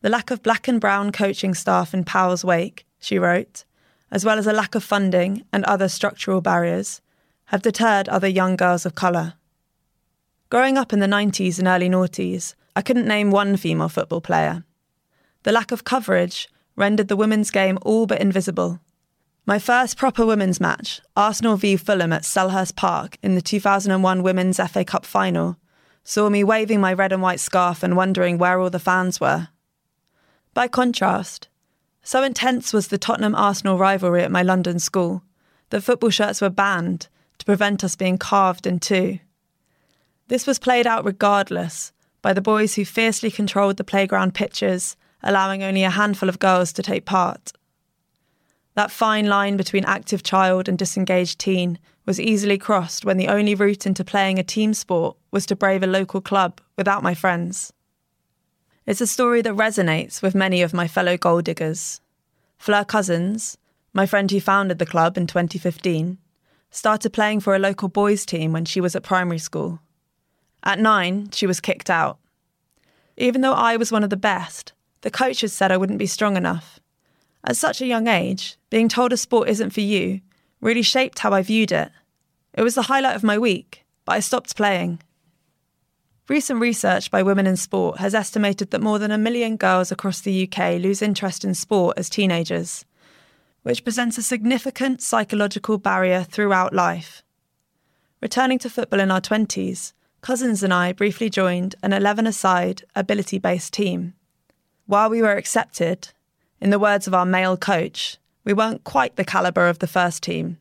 The 0.00 0.08
lack 0.08 0.30
of 0.30 0.42
black 0.42 0.68
and 0.68 0.80
brown 0.80 1.12
coaching 1.12 1.54
staff 1.54 1.92
in 1.92 2.04
Powell's 2.04 2.44
wake, 2.44 2.86
she 3.00 3.18
wrote, 3.18 3.64
as 4.10 4.24
well 4.24 4.38
as 4.38 4.46
a 4.46 4.52
lack 4.52 4.74
of 4.74 4.84
funding 4.84 5.44
and 5.52 5.64
other 5.64 5.88
structural 5.88 6.40
barriers, 6.40 7.00
have 7.46 7.62
deterred 7.62 8.08
other 8.08 8.28
young 8.28 8.56
girls 8.56 8.86
of 8.86 8.94
colour. 8.94 9.34
Growing 10.50 10.78
up 10.78 10.92
in 10.92 11.00
the 11.00 11.06
90s 11.06 11.58
and 11.58 11.66
early 11.66 11.88
noughties, 11.88 12.54
I 12.76 12.82
couldn't 12.82 13.08
name 13.08 13.30
one 13.30 13.56
female 13.56 13.88
football 13.88 14.20
player. 14.20 14.64
The 15.42 15.52
lack 15.52 15.72
of 15.72 15.84
coverage 15.84 16.48
rendered 16.76 17.08
the 17.08 17.16
women's 17.16 17.50
game 17.50 17.78
all 17.82 18.06
but 18.06 18.20
invisible. 18.20 18.80
My 19.46 19.58
first 19.58 19.98
proper 19.98 20.24
women's 20.24 20.58
match, 20.58 21.02
Arsenal 21.14 21.58
v 21.58 21.76
Fulham 21.76 22.14
at 22.14 22.22
Selhurst 22.22 22.76
Park 22.76 23.18
in 23.22 23.34
the 23.34 23.42
2001 23.42 24.22
Women's 24.22 24.56
FA 24.56 24.86
Cup 24.86 25.04
final, 25.04 25.58
saw 26.02 26.30
me 26.30 26.42
waving 26.42 26.80
my 26.80 26.94
red 26.94 27.12
and 27.12 27.20
white 27.20 27.40
scarf 27.40 27.82
and 27.82 27.94
wondering 27.94 28.38
where 28.38 28.58
all 28.58 28.70
the 28.70 28.78
fans 28.78 29.20
were. 29.20 29.48
By 30.54 30.66
contrast, 30.66 31.48
so 32.02 32.22
intense 32.22 32.72
was 32.72 32.88
the 32.88 32.96
Tottenham 32.96 33.34
Arsenal 33.34 33.76
rivalry 33.76 34.22
at 34.22 34.30
my 34.30 34.42
London 34.42 34.78
school 34.78 35.22
that 35.68 35.82
football 35.82 36.08
shirts 36.08 36.40
were 36.40 36.48
banned 36.48 37.08
to 37.36 37.44
prevent 37.44 37.84
us 37.84 37.96
being 37.96 38.16
carved 38.16 38.66
in 38.66 38.78
two. 38.78 39.18
This 40.28 40.46
was 40.46 40.58
played 40.58 40.86
out 40.86 41.04
regardless 41.04 41.92
by 42.22 42.32
the 42.32 42.40
boys 42.40 42.76
who 42.76 42.86
fiercely 42.86 43.30
controlled 43.30 43.76
the 43.76 43.84
playground 43.84 44.34
pitches, 44.34 44.96
allowing 45.22 45.62
only 45.62 45.84
a 45.84 45.90
handful 45.90 46.30
of 46.30 46.38
girls 46.38 46.72
to 46.72 46.82
take 46.82 47.04
part. 47.04 47.52
That 48.74 48.90
fine 48.90 49.26
line 49.26 49.56
between 49.56 49.84
active 49.84 50.22
child 50.22 50.68
and 50.68 50.76
disengaged 50.76 51.38
teen 51.38 51.78
was 52.06 52.20
easily 52.20 52.58
crossed 52.58 53.04
when 53.04 53.16
the 53.16 53.28
only 53.28 53.54
route 53.54 53.86
into 53.86 54.04
playing 54.04 54.38
a 54.38 54.42
team 54.42 54.74
sport 54.74 55.16
was 55.30 55.46
to 55.46 55.56
brave 55.56 55.82
a 55.82 55.86
local 55.86 56.20
club 56.20 56.60
without 56.76 57.02
my 57.02 57.14
friends. 57.14 57.72
It's 58.86 59.00
a 59.00 59.06
story 59.06 59.40
that 59.42 59.54
resonates 59.54 60.20
with 60.20 60.34
many 60.34 60.60
of 60.60 60.74
my 60.74 60.88
fellow 60.88 61.16
goal 61.16 61.40
diggers. 61.40 62.00
Fleur 62.58 62.84
Cousins, 62.84 63.56
my 63.92 64.06
friend 64.06 64.30
who 64.30 64.40
founded 64.40 64.78
the 64.78 64.86
club 64.86 65.16
in 65.16 65.26
2015, 65.26 66.18
started 66.70 67.10
playing 67.12 67.40
for 67.40 67.54
a 67.54 67.58
local 67.60 67.88
boys' 67.88 68.26
team 68.26 68.52
when 68.52 68.64
she 68.64 68.80
was 68.80 68.96
at 68.96 69.04
primary 69.04 69.38
school. 69.38 69.80
At 70.64 70.80
nine, 70.80 71.30
she 71.30 71.46
was 71.46 71.60
kicked 71.60 71.88
out. 71.88 72.18
Even 73.16 73.40
though 73.40 73.52
I 73.52 73.76
was 73.76 73.92
one 73.92 74.02
of 74.02 74.10
the 74.10 74.16
best, 74.16 74.72
the 75.02 75.10
coaches 75.10 75.52
said 75.52 75.70
I 75.70 75.76
wouldn't 75.76 75.98
be 75.98 76.06
strong 76.06 76.36
enough. 76.36 76.80
At 77.44 77.56
such 77.58 77.82
a 77.82 77.86
young 77.86 78.08
age, 78.08 78.56
being 78.70 78.88
told 78.88 79.12
a 79.12 79.18
sport 79.18 79.48
isn't 79.48 79.70
for 79.70 79.82
you 79.82 80.20
really 80.60 80.82
shaped 80.82 81.18
how 81.18 81.30
I 81.32 81.42
viewed 81.42 81.72
it. 81.72 81.90
It 82.54 82.62
was 82.62 82.74
the 82.74 82.82
highlight 82.82 83.16
of 83.16 83.22
my 83.22 83.36
week, 83.36 83.84
but 84.06 84.12
I 84.12 84.20
stopped 84.20 84.56
playing. 84.56 85.00
Recent 86.26 86.58
research 86.58 87.10
by 87.10 87.22
Women 87.22 87.46
in 87.46 87.58
Sport 87.58 87.98
has 87.98 88.14
estimated 88.14 88.70
that 88.70 88.80
more 88.80 88.98
than 88.98 89.10
a 89.10 89.18
million 89.18 89.58
girls 89.58 89.92
across 89.92 90.22
the 90.22 90.48
UK 90.48 90.80
lose 90.80 91.02
interest 91.02 91.44
in 91.44 91.54
sport 91.54 91.98
as 91.98 92.08
teenagers, 92.08 92.86
which 93.62 93.84
presents 93.84 94.16
a 94.16 94.22
significant 94.22 95.02
psychological 95.02 95.76
barrier 95.76 96.22
throughout 96.22 96.72
life. 96.72 97.22
Returning 98.22 98.58
to 98.60 98.70
football 98.70 99.00
in 99.00 99.10
our 99.10 99.20
20s, 99.20 99.92
Cousins 100.22 100.62
and 100.62 100.72
I 100.72 100.94
briefly 100.94 101.28
joined 101.28 101.74
an 101.82 101.92
11 101.92 102.26
a 102.26 102.32
side, 102.32 102.84
ability 102.94 103.38
based 103.38 103.74
team. 103.74 104.14
While 104.86 105.10
we 105.10 105.20
were 105.20 105.36
accepted, 105.36 106.08
in 106.60 106.70
the 106.70 106.78
words 106.78 107.06
of 107.06 107.14
our 107.14 107.26
male 107.26 107.56
coach, 107.56 108.18
we 108.44 108.52
weren't 108.52 108.84
quite 108.84 109.16
the 109.16 109.24
calibre 109.24 109.68
of 109.68 109.78
the 109.78 109.86
first 109.86 110.22
team. 110.22 110.58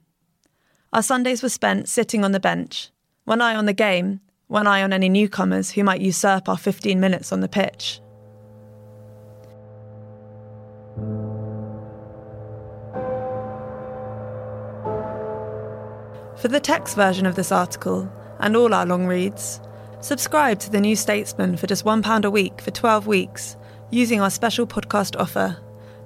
Our 0.91 1.03
Sundays 1.03 1.41
were 1.41 1.49
spent 1.49 1.89
sitting 1.89 2.23
on 2.23 2.31
the 2.31 2.39
bench, 2.39 2.89
one 3.25 3.41
eye 3.41 3.55
on 3.55 3.65
the 3.65 3.73
game, 3.73 4.19
one 4.47 4.67
eye 4.67 4.83
on 4.83 4.93
any 4.93 5.09
newcomers 5.09 5.71
who 5.71 5.83
might 5.83 6.01
usurp 6.01 6.47
our 6.47 6.57
15 6.57 6.99
minutes 6.99 7.31
on 7.31 7.39
the 7.39 7.47
pitch. 7.47 7.99
For 16.37 16.49
the 16.49 16.59
text 16.59 16.95
version 16.95 17.25
of 17.25 17.35
this 17.35 17.51
article, 17.51 18.11
and 18.39 18.55
all 18.57 18.73
our 18.73 18.85
long 18.85 19.07
reads, 19.07 19.61
subscribe 20.01 20.59
to 20.59 20.69
The 20.69 20.81
New 20.81 20.97
Statesman 20.97 21.55
for 21.55 21.67
just 21.67 21.85
£1 21.85 22.25
a 22.25 22.29
week 22.29 22.59
for 22.59 22.71
12 22.71 23.07
weeks 23.07 23.55
using 23.91 24.19
our 24.19 24.29
special 24.29 24.67
podcast 24.67 25.17
offer. 25.17 25.57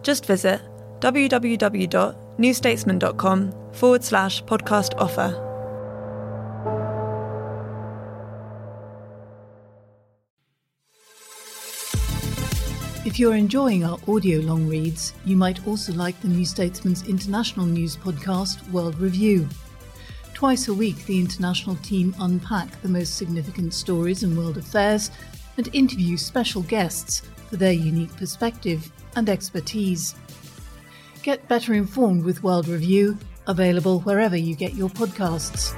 Just 0.08 0.26
visit 0.26 0.62
www.newstatesman.com 1.02 3.54
forward 3.74 4.04
slash 4.06 4.42
podcast 4.46 4.98
offer. 4.98 5.44
If 13.06 13.20
you're 13.20 13.36
enjoying 13.36 13.84
our 13.84 14.00
audio 14.08 14.40
long 14.40 14.70
reads, 14.70 15.14
you 15.26 15.36
might 15.36 15.68
also 15.68 15.92
like 15.92 16.18
the 16.22 16.30
New 16.30 16.46
Statesman's 16.46 17.06
international 17.06 17.66
news 17.66 17.98
podcast, 17.98 18.66
World 18.72 18.98
Review. 19.00 19.46
Twice 20.34 20.70
a 20.70 20.74
week, 20.74 21.06
the 21.06 21.20
international 21.20 21.76
team 21.84 22.16
unpack 22.22 22.82
the 22.82 22.88
most 22.88 23.18
significant 23.18 23.74
stories 23.74 24.24
in 24.24 24.38
world 24.38 24.58
affairs 24.58 25.12
and 25.58 25.68
interview 25.76 26.16
special 26.16 26.62
guests 26.62 27.24
for 27.50 27.58
their 27.58 27.72
unique 27.72 28.16
perspective 28.18 28.92
and 29.16 29.30
expertise. 29.30 30.16
Get 31.24 31.48
better 31.48 31.74
informed 31.74 32.24
with 32.24 32.44
World 32.44 32.68
Review, 32.68 33.18
available 33.48 34.00
wherever 34.02 34.36
you 34.36 34.56
get 34.56 34.74
your 34.74 34.90
podcasts. 34.90 35.74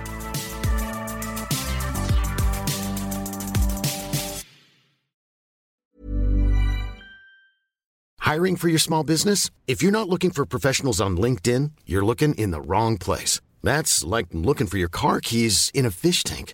Hiring 8.20 8.58
for 8.58 8.68
your 8.68 8.78
small 8.78 9.04
business? 9.04 9.50
If 9.66 9.82
you're 9.82 9.92
not 9.92 10.08
looking 10.08 10.30
for 10.30 10.46
professionals 10.46 11.02
on 11.02 11.18
LinkedIn, 11.18 11.72
you're 11.88 12.06
looking 12.06 12.36
in 12.36 12.52
the 12.52 12.62
wrong 12.62 13.00
place. 13.00 13.42
That's 13.64 14.04
like 14.04 14.28
looking 14.32 14.68
for 14.68 14.78
your 14.78 14.88
car 14.88 15.20
keys 15.20 15.72
in 15.74 15.84
a 15.84 15.90
fish 15.90 16.24
tank. 16.24 16.54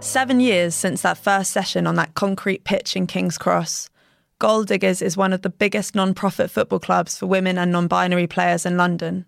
Seven 0.00 0.38
years 0.38 0.76
since 0.76 1.02
that 1.02 1.18
first 1.18 1.50
session 1.50 1.86
on 1.86 1.96
that 1.96 2.14
concrete 2.14 2.62
pitch 2.62 2.94
in 2.94 3.08
King's 3.08 3.36
Cross, 3.36 3.90
Goal 4.38 4.62
Diggers 4.62 5.02
is 5.02 5.16
one 5.16 5.32
of 5.32 5.42
the 5.42 5.50
biggest 5.50 5.96
non 5.96 6.14
profit 6.14 6.52
football 6.52 6.78
clubs 6.78 7.18
for 7.18 7.26
women 7.26 7.58
and 7.58 7.72
non 7.72 7.88
binary 7.88 8.28
players 8.28 8.64
in 8.64 8.76
London. 8.76 9.26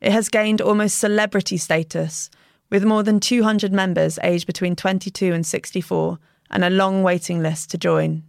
It 0.00 0.12
has 0.12 0.30
gained 0.30 0.62
almost 0.62 0.98
celebrity 0.98 1.58
status, 1.58 2.30
with 2.70 2.82
more 2.82 3.02
than 3.02 3.20
200 3.20 3.72
members 3.72 4.18
aged 4.22 4.46
between 4.46 4.74
22 4.74 5.34
and 5.34 5.44
64, 5.44 6.18
and 6.50 6.64
a 6.64 6.70
long 6.70 7.02
waiting 7.02 7.42
list 7.42 7.70
to 7.72 7.78
join. 7.78 8.22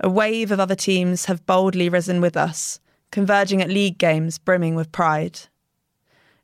A 0.00 0.10
wave 0.10 0.50
of 0.50 0.58
other 0.58 0.74
teams 0.74 1.26
have 1.26 1.46
boldly 1.46 1.88
risen 1.88 2.20
with 2.20 2.36
us, 2.36 2.80
converging 3.12 3.62
at 3.62 3.70
league 3.70 3.98
games 3.98 4.38
brimming 4.38 4.74
with 4.74 4.90
pride. 4.90 5.38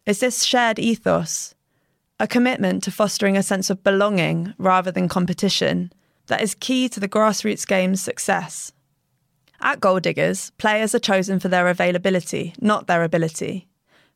Is 0.06 0.20
this 0.20 0.44
shared 0.44 0.78
ethos, 0.78 1.55
a 2.18 2.26
commitment 2.26 2.82
to 2.82 2.90
fostering 2.90 3.36
a 3.36 3.42
sense 3.42 3.68
of 3.68 3.84
belonging 3.84 4.54
rather 4.58 4.90
than 4.90 5.08
competition, 5.08 5.92
that 6.28 6.40
is 6.40 6.54
key 6.54 6.88
to 6.88 6.98
the 6.98 7.08
grassroots 7.08 7.66
game's 7.66 8.02
success? 8.02 8.72
At 9.60 9.80
Goal 9.80 10.00
Diggers, 10.00 10.50
players 10.58 10.94
are 10.94 10.98
chosen 10.98 11.40
for 11.40 11.48
their 11.48 11.68
availability, 11.68 12.54
not 12.60 12.86
their 12.86 13.04
ability. 13.04 13.68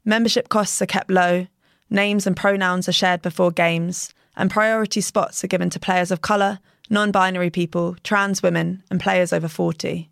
Membership 0.04 0.48
costs 0.48 0.80
are 0.80 0.86
kept 0.86 1.10
low, 1.10 1.46
names 1.88 2.26
and 2.26 2.36
pronouns 2.36 2.88
are 2.88 2.92
shared 2.92 3.22
before 3.22 3.50
games, 3.50 4.14
and 4.36 4.50
priority 4.50 5.00
spots 5.00 5.44
are 5.44 5.48
given 5.48 5.70
to 5.70 5.80
players 5.80 6.10
of 6.10 6.22
colour, 6.22 6.58
non 6.88 7.10
binary 7.10 7.50
people, 7.50 7.96
trans 8.02 8.42
women, 8.42 8.82
and 8.90 9.00
players 9.00 9.32
over 9.32 9.48
40. 9.48 10.10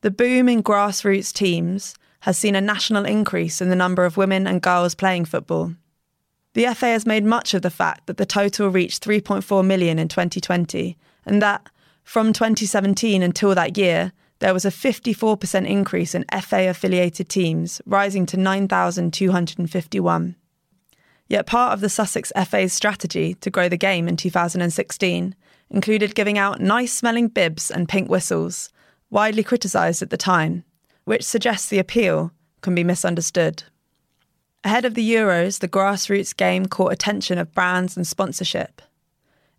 The 0.00 0.10
boom 0.10 0.48
in 0.48 0.62
grassroots 0.62 1.32
teams 1.32 1.94
has 2.20 2.36
seen 2.36 2.54
a 2.54 2.60
national 2.60 3.04
increase 3.04 3.60
in 3.60 3.68
the 3.68 3.76
number 3.76 4.04
of 4.04 4.16
women 4.16 4.46
and 4.46 4.62
girls 4.62 4.94
playing 4.94 5.24
football. 5.24 5.74
The 6.54 6.66
FA 6.74 6.86
has 6.86 7.06
made 7.06 7.24
much 7.24 7.54
of 7.54 7.62
the 7.62 7.70
fact 7.70 8.06
that 8.06 8.16
the 8.16 8.26
total 8.26 8.70
reached 8.70 9.04
3.4 9.04 9.64
million 9.64 10.00
in 10.00 10.08
2020, 10.08 10.98
and 11.24 11.40
that, 11.40 11.68
from 12.02 12.32
2017 12.32 13.22
until 13.22 13.54
that 13.54 13.78
year, 13.78 14.12
there 14.40 14.52
was 14.52 14.64
a 14.64 14.70
54% 14.70 15.66
increase 15.66 16.14
in 16.14 16.24
FA 16.42 16.68
affiliated 16.68 17.28
teams, 17.28 17.80
rising 17.86 18.26
to 18.26 18.36
9,251. 18.36 20.36
Yet 21.28 21.46
part 21.46 21.72
of 21.72 21.80
the 21.80 21.88
Sussex 21.88 22.32
FA's 22.34 22.72
strategy 22.72 23.34
to 23.34 23.50
grow 23.50 23.68
the 23.68 23.76
game 23.76 24.08
in 24.08 24.16
2016 24.16 25.36
included 25.70 26.16
giving 26.16 26.36
out 26.36 26.60
nice 26.60 26.92
smelling 26.92 27.28
bibs 27.28 27.70
and 27.70 27.88
pink 27.88 28.10
whistles, 28.10 28.70
widely 29.10 29.44
criticised 29.44 30.02
at 30.02 30.10
the 30.10 30.16
time, 30.16 30.64
which 31.04 31.22
suggests 31.22 31.68
the 31.68 31.78
appeal 31.78 32.32
can 32.62 32.74
be 32.74 32.82
misunderstood. 32.82 33.62
Ahead 34.62 34.84
of 34.84 34.94
the 34.94 35.12
Euros, 35.12 35.60
the 35.60 35.68
grassroots 35.68 36.36
game 36.36 36.66
caught 36.66 36.92
attention 36.92 37.38
of 37.38 37.54
brands 37.54 37.96
and 37.96 38.06
sponsorship. 38.06 38.82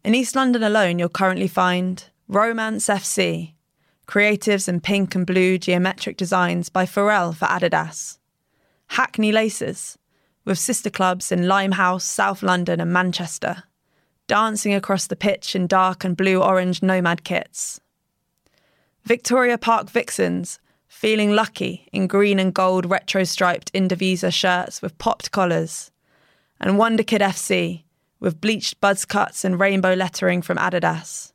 In 0.04 0.14
East 0.14 0.36
London 0.36 0.62
alone, 0.62 1.00
you'll 1.00 1.10
currently 1.10 1.48
find 1.48 2.04
Romance 2.28 2.86
FC, 2.86 3.54
creatives 4.08 4.68
in 4.68 4.80
pink 4.80 5.16
and 5.16 5.26
blue 5.26 5.58
geometric 5.58 6.18
designs 6.18 6.70
by 6.70 6.86
Pharrell 6.86 7.36
for 7.36 7.48
Adidas, 7.48 8.20
Hackney 8.90 9.32
Laces, 9.32 9.98
with 10.46 10.60
sister 10.60 10.92
clubs 10.92 11.32
in 11.32 11.48
Limehouse, 11.48 12.06
South 12.06 12.44
London, 12.44 12.80
and 12.80 12.94
Manchester, 12.94 13.64
dancing 14.28 14.74
across 14.74 15.08
the 15.08 15.16
pitch 15.16 15.56
in 15.56 15.66
dark 15.66 16.04
and 16.04 16.16
blue 16.16 16.44
orange 16.44 16.84
nomad 16.84 17.24
kits. 17.24 17.82
Victoria 19.04 19.58
Park 19.58 19.90
Vixens, 19.90 20.60
feeling 20.92 21.32
lucky 21.32 21.88
in 21.94 22.06
green 22.06 22.38
and 22.38 22.54
gold 22.54 22.86
retro 22.86 23.24
striped 23.24 23.72
Indivisa 23.72 24.32
shirts 24.32 24.82
with 24.82 24.98
popped 24.98 25.32
collars. 25.32 25.90
And 26.60 26.78
Wonder 26.78 27.02
Kid 27.02 27.22
FC, 27.22 27.86
with 28.20 28.42
bleached 28.42 28.80
buzz 28.82 29.06
cuts 29.06 29.46
and 29.46 29.58
rainbow 29.58 29.94
lettering 29.94 30.42
from 30.42 30.58
Adidas. 30.58 31.32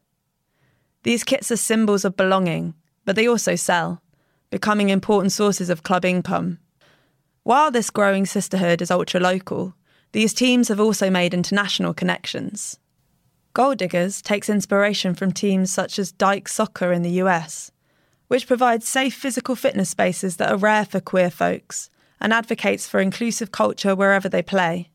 These 1.05 1.25
kits 1.25 1.51
are 1.51 1.57
symbols 1.57 2.05
of 2.05 2.19
belonging, 2.19 2.75
but 3.07 3.17
they 3.17 3.27
also 3.27 3.57
sell, 3.57 4.03
becoming 4.51 4.91
important 4.91 5.33
sources 5.33 5.71
of 5.71 5.83
club 5.83 6.05
income. 6.05 6.59
While 7.43 7.71
this 7.71 7.91
growing 7.91 8.27
sisterhood 8.27 8.83
is 8.83 8.91
ultra 8.91 9.21
local, 9.21 9.75
these 10.13 10.35
teams 10.35 10.69
have 10.69 10.81
also 10.81 11.09
made 11.09 11.33
international 11.33 11.95
connections. 11.95 12.79
Goal 13.55 13.75
Diggers 13.75 14.21
takes 14.21 14.51
inspiration 14.51 15.15
from 15.15 15.33
teams 15.33 15.73
such 15.73 15.99
as 15.99 16.13
Dyke 16.13 16.47
Soccer 16.47 16.93
in 16.93 17.01
the 17.01 17.23
US, 17.23 17.73
which 18.29 18.47
provides 18.47 18.89
safe 18.89 19.15
physical 19.15 19.55
fitness 19.55 19.91
spaces 19.91 20.37
that 20.37 20.51
are 20.51 20.57
rare 20.57 20.85
for 20.85 21.01
queer 21.01 21.31
folks 21.31 21.91
and 22.21 22.33
advocates 22.33 22.89
for 22.89 23.01
inclusive 23.01 23.53
culture 23.53 23.95
wherever 23.95 24.29
they 24.29 24.43
play. 24.43 24.91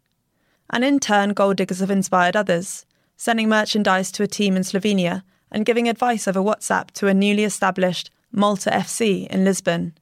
And 0.69 0.83
in 0.83 0.99
turn, 0.99 1.33
Goal 1.33 1.53
Diggers 1.53 1.79
have 1.79 1.91
inspired 1.91 2.35
others, 2.35 2.85
sending 3.17 3.49
merchandise 3.49 4.11
to 4.13 4.23
a 4.23 4.27
team 4.27 4.55
in 4.55 4.63
Slovenia 4.63 5.23
and 5.51 5.65
giving 5.65 5.87
advice 5.87 6.27
over 6.27 6.39
WhatsApp 6.39 6.91
to 6.91 7.07
a 7.07 7.13
newly 7.13 7.43
established 7.43 8.09
Malta 8.31 8.69
FC 8.69 9.27
in 9.27 9.43
Lisbon, 9.43 9.93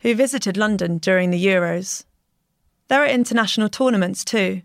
who 0.00 0.14
visited 0.14 0.56
London 0.56 0.98
during 0.98 1.30
the 1.30 1.46
Euros. 1.46 2.04
There 2.88 3.02
are 3.02 3.06
international 3.06 3.68
tournaments 3.68 4.24
too. 4.24 4.62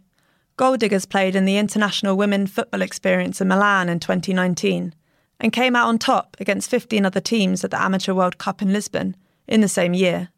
Goal 0.57 0.77
Diggers 0.77 1.05
played 1.05 1.35
in 1.35 1.45
the 1.45 1.57
International 1.57 2.17
Women 2.17 2.47
Football 2.47 2.81
Experience 2.81 3.39
in 3.39 3.47
Milan 3.47 3.87
in 3.87 3.99
2019 3.99 4.93
and 5.39 5.53
came 5.53 5.75
out 5.75 5.87
on 5.87 5.97
top 5.97 6.35
against 6.39 6.69
15 6.69 7.05
other 7.05 7.21
teams 7.21 7.63
at 7.63 7.71
the 7.71 7.81
Amateur 7.81 8.13
World 8.13 8.37
Cup 8.37 8.61
in 8.61 8.73
Lisbon 8.73 9.15
in 9.47 9.61
the 9.61 9.67
same 9.67 9.93
year. 9.93 10.29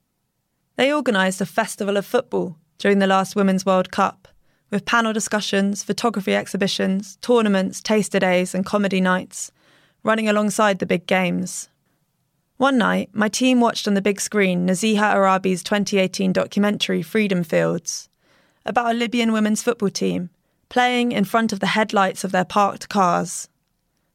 They 0.75 0.93
organised 0.93 1.41
a 1.41 1.45
festival 1.45 1.97
of 1.97 2.05
football 2.05 2.57
during 2.77 2.99
the 2.99 3.07
last 3.07 3.35
Women's 3.35 3.65
World 3.65 3.91
Cup, 3.91 4.27
with 4.69 4.85
panel 4.85 5.13
discussions, 5.13 5.83
photography 5.83 6.35
exhibitions, 6.35 7.17
tournaments, 7.21 7.81
taster 7.81 8.19
days, 8.19 8.55
and 8.55 8.65
comedy 8.65 9.01
nights, 9.01 9.51
running 10.03 10.29
alongside 10.29 10.79
the 10.79 10.85
big 10.85 11.05
games. 11.05 11.69
One 12.57 12.77
night, 12.77 13.09
my 13.11 13.27
team 13.27 13.59
watched 13.59 13.87
on 13.87 13.95
the 13.95 14.01
big 14.01 14.21
screen 14.21 14.67
Naziha 14.67 15.15
Arebi's 15.15 15.63
2018 15.63 16.31
documentary 16.31 17.01
Freedom 17.01 17.43
Fields, 17.43 18.07
about 18.65 18.91
a 18.91 18.97
Libyan 18.97 19.31
women's 19.31 19.63
football 19.63 19.89
team 19.89 20.29
playing 20.69 21.11
in 21.11 21.25
front 21.25 21.51
of 21.51 21.59
the 21.59 21.67
headlights 21.67 22.23
of 22.23 22.31
their 22.31 22.45
parked 22.45 22.87
cars. 22.87 23.49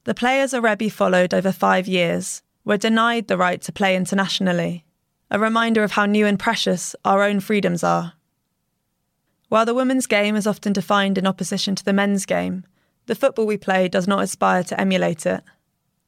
The 0.07 0.15
players 0.15 0.53
Arebi 0.53 0.91
followed 0.91 1.35
over 1.35 1.51
five 1.51 1.89
years 1.89 2.41
were 2.65 2.77
denied 2.77 3.27
the 3.27 3.37
right 3.37 3.61
to 3.63 3.73
play 3.73 3.97
internationally, 3.97 4.85
a 5.33 5.39
reminder 5.41 5.83
of 5.83 5.91
how 5.93 6.07
new 6.07 6.27
and 6.27 6.39
precious 6.39 6.95
our 7.05 7.25
own 7.25 7.41
freedoms 7.41 7.83
are. 7.83 8.13
While 9.49 9.67
the 9.67 9.75
women's 9.75 10.07
game 10.07 10.37
is 10.37 10.47
often 10.47 10.73
defined 10.73 11.19
in 11.19 11.27
opposition 11.27 11.75
to 11.75 11.85
the 11.85 11.93
men's 11.93 12.25
game, 12.25 12.63
the 13.07 13.17
football 13.17 13.47
we 13.47 13.57
play 13.57 13.89
does 13.89 14.07
not 14.07 14.23
aspire 14.23 14.63
to 14.63 14.81
emulate 14.81 15.27
it. 15.27 15.43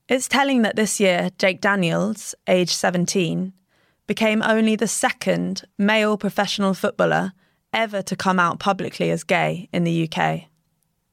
It's 0.08 0.28
telling 0.28 0.62
that 0.62 0.76
this 0.76 1.00
year, 1.00 1.30
Jake 1.37 1.61
Daniels, 1.61 2.37
age 2.46 2.72
17, 2.72 3.52
became 4.06 4.42
only 4.44 4.76
the 4.76 4.87
second 4.87 5.64
male 5.76 6.16
professional 6.16 6.72
footballer 6.72 7.32
ever 7.72 8.00
to 8.02 8.14
come 8.14 8.38
out 8.38 8.61
publicly 8.61 9.11
as 9.11 9.24
gay 9.24 9.68
in 9.72 9.82
the 9.82 10.08
UK. 10.08 10.47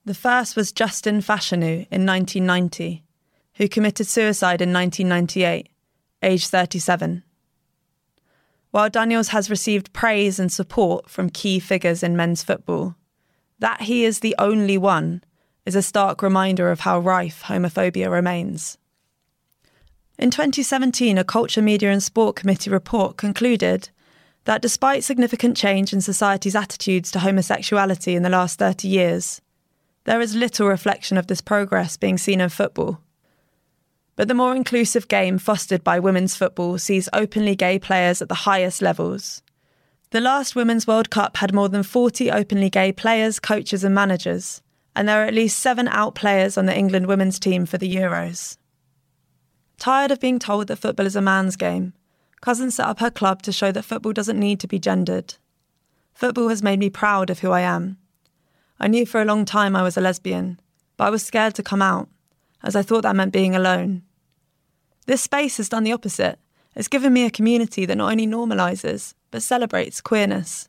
The 0.05 0.13
first 0.13 0.55
was 0.55 0.71
Justin 0.71 1.19
Fashanu 1.19 1.87
in 1.89 2.05
1990, 2.05 3.03
who 3.55 3.67
committed 3.67 4.05
suicide 4.05 4.61
in 4.61 4.71
1998, 4.71 5.67
age 6.21 6.45
37. 6.45 7.23
While 8.69 8.91
Daniels 8.91 9.29
has 9.29 9.49
received 9.49 9.93
praise 9.93 10.39
and 10.39 10.51
support 10.51 11.09
from 11.09 11.31
key 11.31 11.59
figures 11.59 12.03
in 12.03 12.15
men's 12.15 12.43
football, 12.43 12.95
that 13.57 13.81
he 13.81 14.05
is 14.05 14.19
the 14.19 14.35
only 14.37 14.77
one 14.77 15.23
is 15.65 15.75
a 15.75 15.81
stark 15.81 16.21
reminder 16.21 16.69
of 16.69 16.81
how 16.81 16.99
rife 16.99 17.41
homophobia 17.45 18.11
remains. 18.11 18.77
In 20.19 20.29
2017, 20.29 21.17
a 21.17 21.23
Culture, 21.23 21.63
Media 21.63 21.91
and 21.91 22.03
Sport 22.03 22.35
Committee 22.35 22.69
report 22.69 23.17
concluded 23.17 23.89
that 24.43 24.61
despite 24.61 25.03
significant 25.03 25.57
change 25.57 25.93
in 25.93 25.99
society's 25.99 26.55
attitudes 26.55 27.09
to 27.09 27.19
homosexuality 27.19 28.15
in 28.15 28.21
the 28.21 28.29
last 28.29 28.59
30 28.59 28.87
years, 28.87 29.41
there 30.05 30.21
is 30.21 30.35
little 30.35 30.67
reflection 30.67 31.17
of 31.17 31.27
this 31.27 31.41
progress 31.41 31.97
being 31.97 32.17
seen 32.17 32.41
in 32.41 32.49
football. 32.49 33.01
But 34.15 34.27
the 34.27 34.33
more 34.33 34.55
inclusive 34.55 35.07
game 35.07 35.37
fostered 35.37 35.83
by 35.83 35.99
women's 35.99 36.35
football 36.35 36.77
sees 36.77 37.09
openly 37.11 37.55
gay 37.55 37.77
players 37.77 38.21
at 38.21 38.29
the 38.29 38.45
highest 38.45 38.81
levels. 38.81 39.41
The 40.11 40.21
last 40.21 40.55
Women's 40.55 40.87
World 40.87 41.09
Cup 41.09 41.37
had 41.37 41.53
more 41.53 41.67
than 41.67 41.83
40 41.83 42.31
openly 42.31 42.69
gay 42.69 42.93
players, 42.93 43.39
coaches, 43.39 43.83
and 43.83 43.93
managers, 43.93 44.61
and 44.95 45.09
there 45.09 45.21
are 45.21 45.25
at 45.25 45.33
least 45.33 45.59
seven 45.59 45.89
out 45.89 46.15
players 46.15 46.57
on 46.57 46.67
the 46.67 46.77
England 46.77 47.07
women's 47.07 47.39
team 47.39 47.65
for 47.65 47.77
the 47.77 47.93
Euros. 47.93 48.57
Tired 49.77 50.11
of 50.11 50.21
being 50.21 50.39
told 50.39 50.67
that 50.67 50.77
football 50.77 51.05
is 51.05 51.17
a 51.17 51.21
man's 51.21 51.57
game, 51.57 51.93
Cousin 52.41 52.69
set 52.69 52.87
up 52.87 52.99
her 52.99 53.09
club 53.09 53.41
to 53.41 53.51
show 53.51 53.71
that 53.71 53.83
football 53.83 54.13
doesn't 54.13 54.39
need 54.39 54.59
to 54.59 54.67
be 54.67 54.79
gendered. 54.79 55.35
Football 56.13 56.49
has 56.49 56.61
made 56.63 56.79
me 56.79 56.89
proud 56.89 57.29
of 57.29 57.39
who 57.39 57.51
I 57.51 57.61
am. 57.61 57.97
I 58.79 58.87
knew 58.87 59.05
for 59.05 59.21
a 59.21 59.25
long 59.25 59.45
time 59.45 59.75
I 59.75 59.83
was 59.83 59.97
a 59.97 60.01
lesbian, 60.01 60.59
but 60.97 61.05
I 61.05 61.09
was 61.09 61.23
scared 61.23 61.55
to 61.55 61.63
come 61.63 61.81
out, 61.81 62.09
as 62.63 62.75
I 62.75 62.81
thought 62.81 63.03
that 63.03 63.15
meant 63.15 63.33
being 63.33 63.55
alone. 63.55 64.03
This 65.05 65.21
space 65.21 65.57
has 65.57 65.69
done 65.69 65.83
the 65.83 65.93
opposite. 65.93 66.39
It's 66.75 66.87
given 66.87 67.13
me 67.13 67.25
a 67.25 67.31
community 67.31 67.85
that 67.85 67.95
not 67.95 68.11
only 68.11 68.27
normalises, 68.27 69.13
but 69.31 69.43
celebrates 69.43 70.01
queerness. 70.01 70.67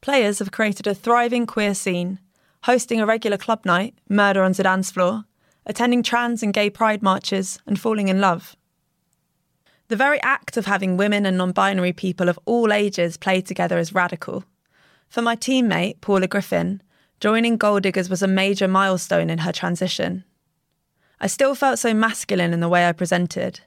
Players 0.00 0.38
have 0.40 0.50
created 0.50 0.86
a 0.86 0.94
thriving 0.94 1.46
queer 1.46 1.74
scene, 1.74 2.18
hosting 2.64 3.00
a 3.00 3.06
regular 3.06 3.38
club 3.38 3.64
night, 3.64 3.94
Murder 4.08 4.42
on 4.42 4.52
Zidane's 4.52 4.90
Floor, 4.90 5.24
attending 5.66 6.02
trans 6.02 6.42
and 6.42 6.52
gay 6.52 6.68
pride 6.68 7.02
marches, 7.02 7.58
and 7.66 7.78
falling 7.78 8.08
in 8.08 8.20
love. 8.20 8.56
The 9.88 9.96
very 9.96 10.20
act 10.22 10.56
of 10.56 10.66
having 10.66 10.96
women 10.96 11.26
and 11.26 11.38
non 11.38 11.52
binary 11.52 11.92
people 11.92 12.28
of 12.28 12.38
all 12.44 12.72
ages 12.72 13.16
play 13.16 13.40
together 13.40 13.78
is 13.78 13.94
radical. 13.94 14.44
For 15.08 15.22
my 15.22 15.36
teammate, 15.36 16.00
Paula 16.00 16.26
Griffin, 16.26 16.82
joining 17.24 17.56
Goal 17.56 17.80
Diggers 17.80 18.10
was 18.10 18.22
a 18.22 18.28
major 18.28 18.68
milestone 18.68 19.30
in 19.30 19.38
her 19.38 19.50
transition. 19.50 20.24
I 21.22 21.26
still 21.26 21.54
felt 21.54 21.78
so 21.78 21.94
masculine 21.94 22.52
in 22.52 22.60
the 22.60 22.68
way 22.68 22.86
I 22.86 22.92
presented, 22.92 23.60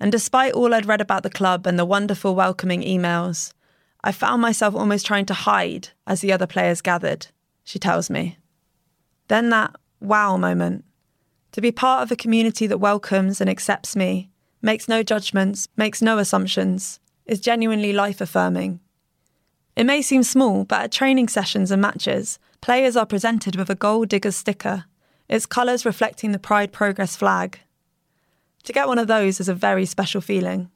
and 0.00 0.10
despite 0.10 0.52
all 0.52 0.74
I'd 0.74 0.86
read 0.86 1.00
about 1.00 1.22
the 1.22 1.30
club 1.30 1.64
and 1.64 1.78
the 1.78 1.84
wonderful 1.84 2.34
welcoming 2.34 2.82
emails, 2.82 3.52
I 4.02 4.10
found 4.10 4.42
myself 4.42 4.74
almost 4.74 5.06
trying 5.06 5.26
to 5.26 5.32
hide 5.32 5.90
as 6.08 6.22
the 6.22 6.32
other 6.32 6.48
players 6.48 6.80
gathered, 6.80 7.28
she 7.62 7.78
tells 7.78 8.10
me. 8.10 8.36
Then 9.28 9.48
that 9.50 9.76
wow 10.00 10.36
moment 10.36 10.84
to 11.52 11.60
be 11.60 11.70
part 11.70 12.02
of 12.02 12.10
a 12.10 12.16
community 12.16 12.66
that 12.66 12.78
welcomes 12.78 13.40
and 13.40 13.48
accepts 13.48 13.94
me, 13.94 14.32
makes 14.60 14.88
no 14.88 15.04
judgments, 15.04 15.68
makes 15.76 16.02
no 16.02 16.18
assumptions, 16.18 16.98
is 17.26 17.38
genuinely 17.38 17.92
life 17.92 18.20
affirming. 18.20 18.80
It 19.76 19.84
may 19.84 20.02
seem 20.02 20.24
small, 20.24 20.64
but 20.64 20.82
at 20.82 20.90
training 20.90 21.28
sessions 21.28 21.70
and 21.70 21.80
matches, 21.80 22.40
players 22.64 22.96
are 22.96 23.04
presented 23.04 23.56
with 23.56 23.68
a 23.68 23.74
Goal 23.74 24.06
Diggers 24.06 24.36
sticker, 24.36 24.86
its 25.28 25.44
colours 25.44 25.84
reflecting 25.84 26.32
the 26.32 26.38
Pride 26.38 26.72
Progress 26.72 27.14
flag. 27.14 27.60
To 28.62 28.72
get 28.72 28.88
one 28.88 28.98
of 28.98 29.06
those 29.06 29.38
is 29.38 29.50
a 29.50 29.54
very 29.54 29.84
special 29.84 30.22
feeling. 30.22 30.70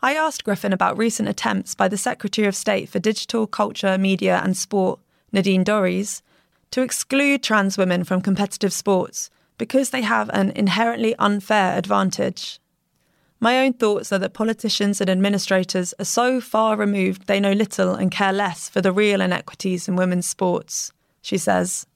I 0.00 0.14
asked 0.14 0.42
Griffin 0.42 0.72
about 0.72 0.96
recent 0.96 1.28
attempts 1.28 1.74
by 1.74 1.88
the 1.88 1.98
Secretary 1.98 2.48
of 2.48 2.56
State 2.56 2.88
for 2.88 2.98
Digital, 2.98 3.46
Culture, 3.46 3.98
Media 3.98 4.40
and 4.42 4.56
Sport, 4.56 5.00
Nadine 5.32 5.66
Dorries, 5.66 6.22
to 6.70 6.80
exclude 6.80 7.42
trans 7.42 7.76
women 7.76 8.02
from 8.02 8.22
competitive 8.22 8.72
sports 8.72 9.28
because 9.58 9.90
they 9.90 10.00
have 10.00 10.30
an 10.30 10.48
inherently 10.52 11.14
unfair 11.18 11.76
advantage. 11.76 12.58
My 13.42 13.64
own 13.64 13.72
thoughts 13.72 14.12
are 14.12 14.18
that 14.18 14.34
politicians 14.34 15.00
and 15.00 15.08
administrators 15.08 15.94
are 15.98 16.04
so 16.04 16.42
far 16.42 16.76
removed 16.76 17.26
they 17.26 17.40
know 17.40 17.52
little 17.52 17.94
and 17.94 18.10
care 18.10 18.34
less 18.34 18.68
for 18.68 18.82
the 18.82 18.92
real 18.92 19.22
inequities 19.22 19.88
in 19.88 19.96
women's 19.96 20.26
sports, 20.26 20.92
she 21.22 21.38
says. 21.38 21.86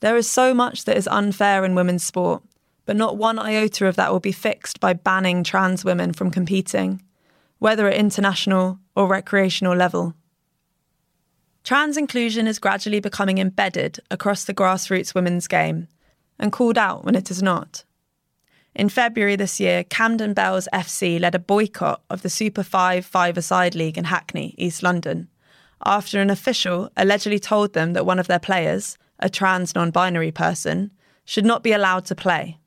There 0.00 0.16
is 0.16 0.30
so 0.30 0.54
much 0.54 0.84
that 0.84 0.96
is 0.96 1.08
unfair 1.08 1.62
in 1.64 1.74
women's 1.74 2.04
sport, 2.04 2.42
but 2.86 2.96
not 2.96 3.18
one 3.18 3.38
iota 3.38 3.86
of 3.86 3.96
that 3.96 4.10
will 4.10 4.20
be 4.20 4.32
fixed 4.32 4.80
by 4.80 4.94
banning 4.94 5.44
trans 5.44 5.84
women 5.84 6.14
from 6.14 6.30
competing, 6.30 7.02
whether 7.58 7.86
at 7.86 7.94
international 7.94 8.78
or 8.94 9.08
recreational 9.08 9.76
level. 9.76 10.14
Trans 11.64 11.98
inclusion 11.98 12.46
is 12.46 12.58
gradually 12.58 13.00
becoming 13.00 13.38
embedded 13.38 13.98
across 14.10 14.44
the 14.44 14.54
grassroots 14.54 15.14
women's 15.14 15.48
game, 15.48 15.88
and 16.38 16.52
called 16.52 16.78
out 16.78 17.04
when 17.04 17.14
it 17.14 17.30
is 17.30 17.42
not. 17.42 17.84
In 18.76 18.90
February 18.90 19.36
this 19.36 19.58
year, 19.58 19.84
Camden 19.84 20.34
Bells 20.34 20.68
FC 20.70 21.18
led 21.18 21.34
a 21.34 21.38
boycott 21.38 22.02
of 22.10 22.20
the 22.20 22.28
Super 22.28 22.62
5 22.62 23.06
five 23.06 23.38
a-side 23.38 23.74
league 23.74 23.96
in 23.96 24.04
Hackney, 24.04 24.54
East 24.58 24.82
London, 24.82 25.28
after 25.86 26.20
an 26.20 26.28
official 26.28 26.90
allegedly 26.94 27.38
told 27.38 27.72
them 27.72 27.94
that 27.94 28.04
one 28.04 28.18
of 28.18 28.26
their 28.26 28.38
players, 28.38 28.98
a 29.18 29.30
trans 29.30 29.74
non 29.74 29.90
binary 29.90 30.30
person, 30.30 30.92
should 31.24 31.46
not 31.46 31.62
be 31.62 31.72
allowed 31.72 32.04
to 32.04 32.14
play. 32.14 32.58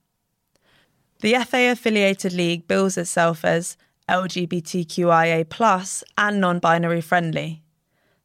The 1.19 1.35
FA 1.45 1.69
affiliated 1.69 2.33
league 2.33 2.67
bills 2.67 2.97
itself 2.97 3.45
as 3.45 3.77
LGBTQIA 4.09 5.45
and 6.17 6.41
non 6.41 6.57
binary 6.57 7.01
friendly, 7.01 7.61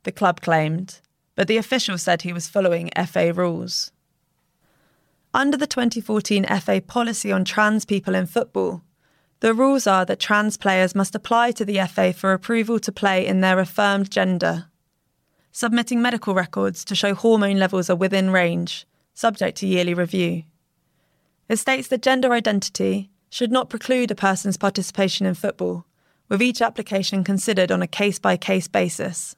the 0.04 0.12
club 0.12 0.40
claimed, 0.40 1.00
but 1.34 1.48
the 1.48 1.58
official 1.58 1.98
said 1.98 2.22
he 2.22 2.32
was 2.32 2.48
following 2.48 2.90
FA 3.06 3.34
rules. 3.34 3.92
Under 5.36 5.56
the 5.56 5.66
2014 5.66 6.46
FA 6.60 6.80
policy 6.80 7.32
on 7.32 7.44
trans 7.44 7.84
people 7.84 8.14
in 8.14 8.26
football, 8.26 8.82
the 9.40 9.52
rules 9.52 9.84
are 9.84 10.04
that 10.04 10.20
trans 10.20 10.56
players 10.56 10.94
must 10.94 11.16
apply 11.16 11.50
to 11.50 11.64
the 11.64 11.80
FA 11.88 12.12
for 12.12 12.32
approval 12.32 12.78
to 12.78 12.92
play 12.92 13.26
in 13.26 13.40
their 13.40 13.58
affirmed 13.58 14.12
gender, 14.12 14.66
submitting 15.50 16.00
medical 16.00 16.36
records 16.36 16.84
to 16.84 16.94
show 16.94 17.14
hormone 17.14 17.58
levels 17.58 17.90
are 17.90 17.96
within 17.96 18.30
range, 18.30 18.86
subject 19.12 19.58
to 19.58 19.66
yearly 19.66 19.92
review. 19.92 20.44
It 21.48 21.56
states 21.56 21.88
that 21.88 22.02
gender 22.02 22.32
identity 22.32 23.10
should 23.28 23.50
not 23.50 23.68
preclude 23.68 24.12
a 24.12 24.14
person's 24.14 24.56
participation 24.56 25.26
in 25.26 25.34
football, 25.34 25.84
with 26.28 26.42
each 26.42 26.62
application 26.62 27.24
considered 27.24 27.72
on 27.72 27.82
a 27.82 27.88
case 27.88 28.20
by 28.20 28.36
case 28.36 28.68
basis. 28.68 29.34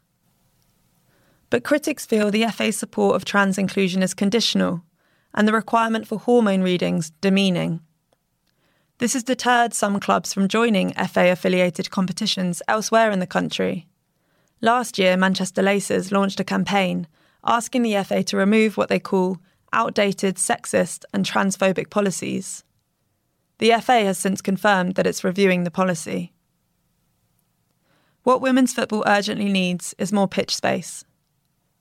But 1.48 1.64
critics 1.64 2.04
feel 2.04 2.30
the 2.30 2.44
FA's 2.48 2.76
support 2.76 3.16
of 3.16 3.24
trans 3.24 3.56
inclusion 3.56 4.02
is 4.02 4.12
conditional 4.12 4.82
and 5.36 5.46
the 5.46 5.52
requirement 5.52 6.08
for 6.08 6.18
hormone 6.18 6.62
readings 6.62 7.10
demeaning. 7.20 7.80
This 8.98 9.12
has 9.12 9.22
deterred 9.22 9.74
some 9.74 10.00
clubs 10.00 10.32
from 10.32 10.48
joining 10.48 10.94
FA 10.94 11.30
affiliated 11.30 11.90
competitions 11.90 12.62
elsewhere 12.66 13.10
in 13.10 13.18
the 13.18 13.26
country. 13.26 13.86
Last 14.62 14.98
year, 14.98 15.18
Manchester 15.18 15.60
Laces 15.60 16.10
launched 16.10 16.40
a 16.40 16.44
campaign 16.44 17.06
asking 17.44 17.82
the 17.82 18.02
FA 18.02 18.24
to 18.24 18.36
remove 18.36 18.76
what 18.76 18.88
they 18.88 18.98
call 18.98 19.38
outdated 19.72 20.36
sexist 20.36 21.04
and 21.12 21.24
transphobic 21.24 21.90
policies. 21.90 22.64
The 23.58 23.72
FA 23.80 24.04
has 24.04 24.18
since 24.18 24.40
confirmed 24.40 24.94
that 24.94 25.06
it's 25.06 25.24
reviewing 25.24 25.64
the 25.64 25.70
policy. 25.70 26.32
What 28.22 28.40
women's 28.40 28.72
football 28.72 29.04
urgently 29.06 29.50
needs 29.50 29.94
is 29.98 30.12
more 30.12 30.26
pitch 30.26 30.56
space. 30.56 31.04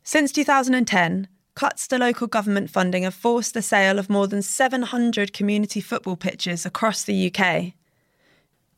Since 0.04 0.32
2010, 0.34 1.28
cuts 1.56 1.88
to 1.88 1.98
local 1.98 2.28
government 2.28 2.70
funding 2.70 3.04
have 3.04 3.14
forced 3.14 3.54
the 3.54 3.62
sale 3.62 3.98
of 3.98 4.10
more 4.10 4.28
than 4.28 4.42
700 4.42 5.34
community 5.34 5.82
football 5.82 6.16
pitches 6.16 6.66
across 6.66 7.04
the 7.04 7.32
UK. 7.34 7.74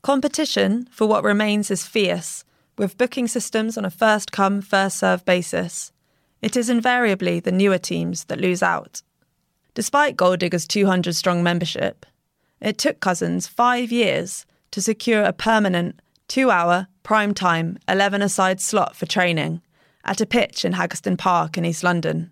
Competition 0.03 0.87
for 0.91 1.07
what 1.07 1.23
remains 1.23 1.69
is 1.71 1.85
fierce, 1.85 2.45
with 2.77 2.97
booking 2.97 3.27
systems 3.27 3.77
on 3.77 3.83
a 3.83 3.89
first 3.89 4.31
come, 4.31 4.61
first 4.61 4.99
served 4.99 5.25
basis. 5.25 5.91
It 6.41 6.55
is 6.55 6.69
invariably 6.69 7.39
the 7.39 7.51
newer 7.51 7.79
teams 7.79 8.25
that 8.25 8.39
lose 8.39 8.61
out. 8.61 9.01
Despite 9.73 10.15
Goal 10.15 10.37
Diggers' 10.37 10.67
200 10.67 11.15
strong 11.15 11.43
membership, 11.43 12.05
it 12.61 12.77
took 12.77 12.99
Cousins 12.99 13.47
five 13.47 13.91
years 13.91 14.45
to 14.71 14.81
secure 14.81 15.23
a 15.23 15.33
permanent 15.33 15.99
two 16.27 16.51
hour, 16.51 16.87
prime 17.03 17.33
time, 17.33 17.79
11 17.87 18.21
a 18.21 18.29
side 18.29 18.61
slot 18.61 18.95
for 18.95 19.05
training 19.05 19.61
at 20.05 20.21
a 20.21 20.25
pitch 20.25 20.63
in 20.63 20.73
Haggerston 20.73 21.17
Park 21.17 21.57
in 21.57 21.65
East 21.65 21.83
London. 21.83 22.31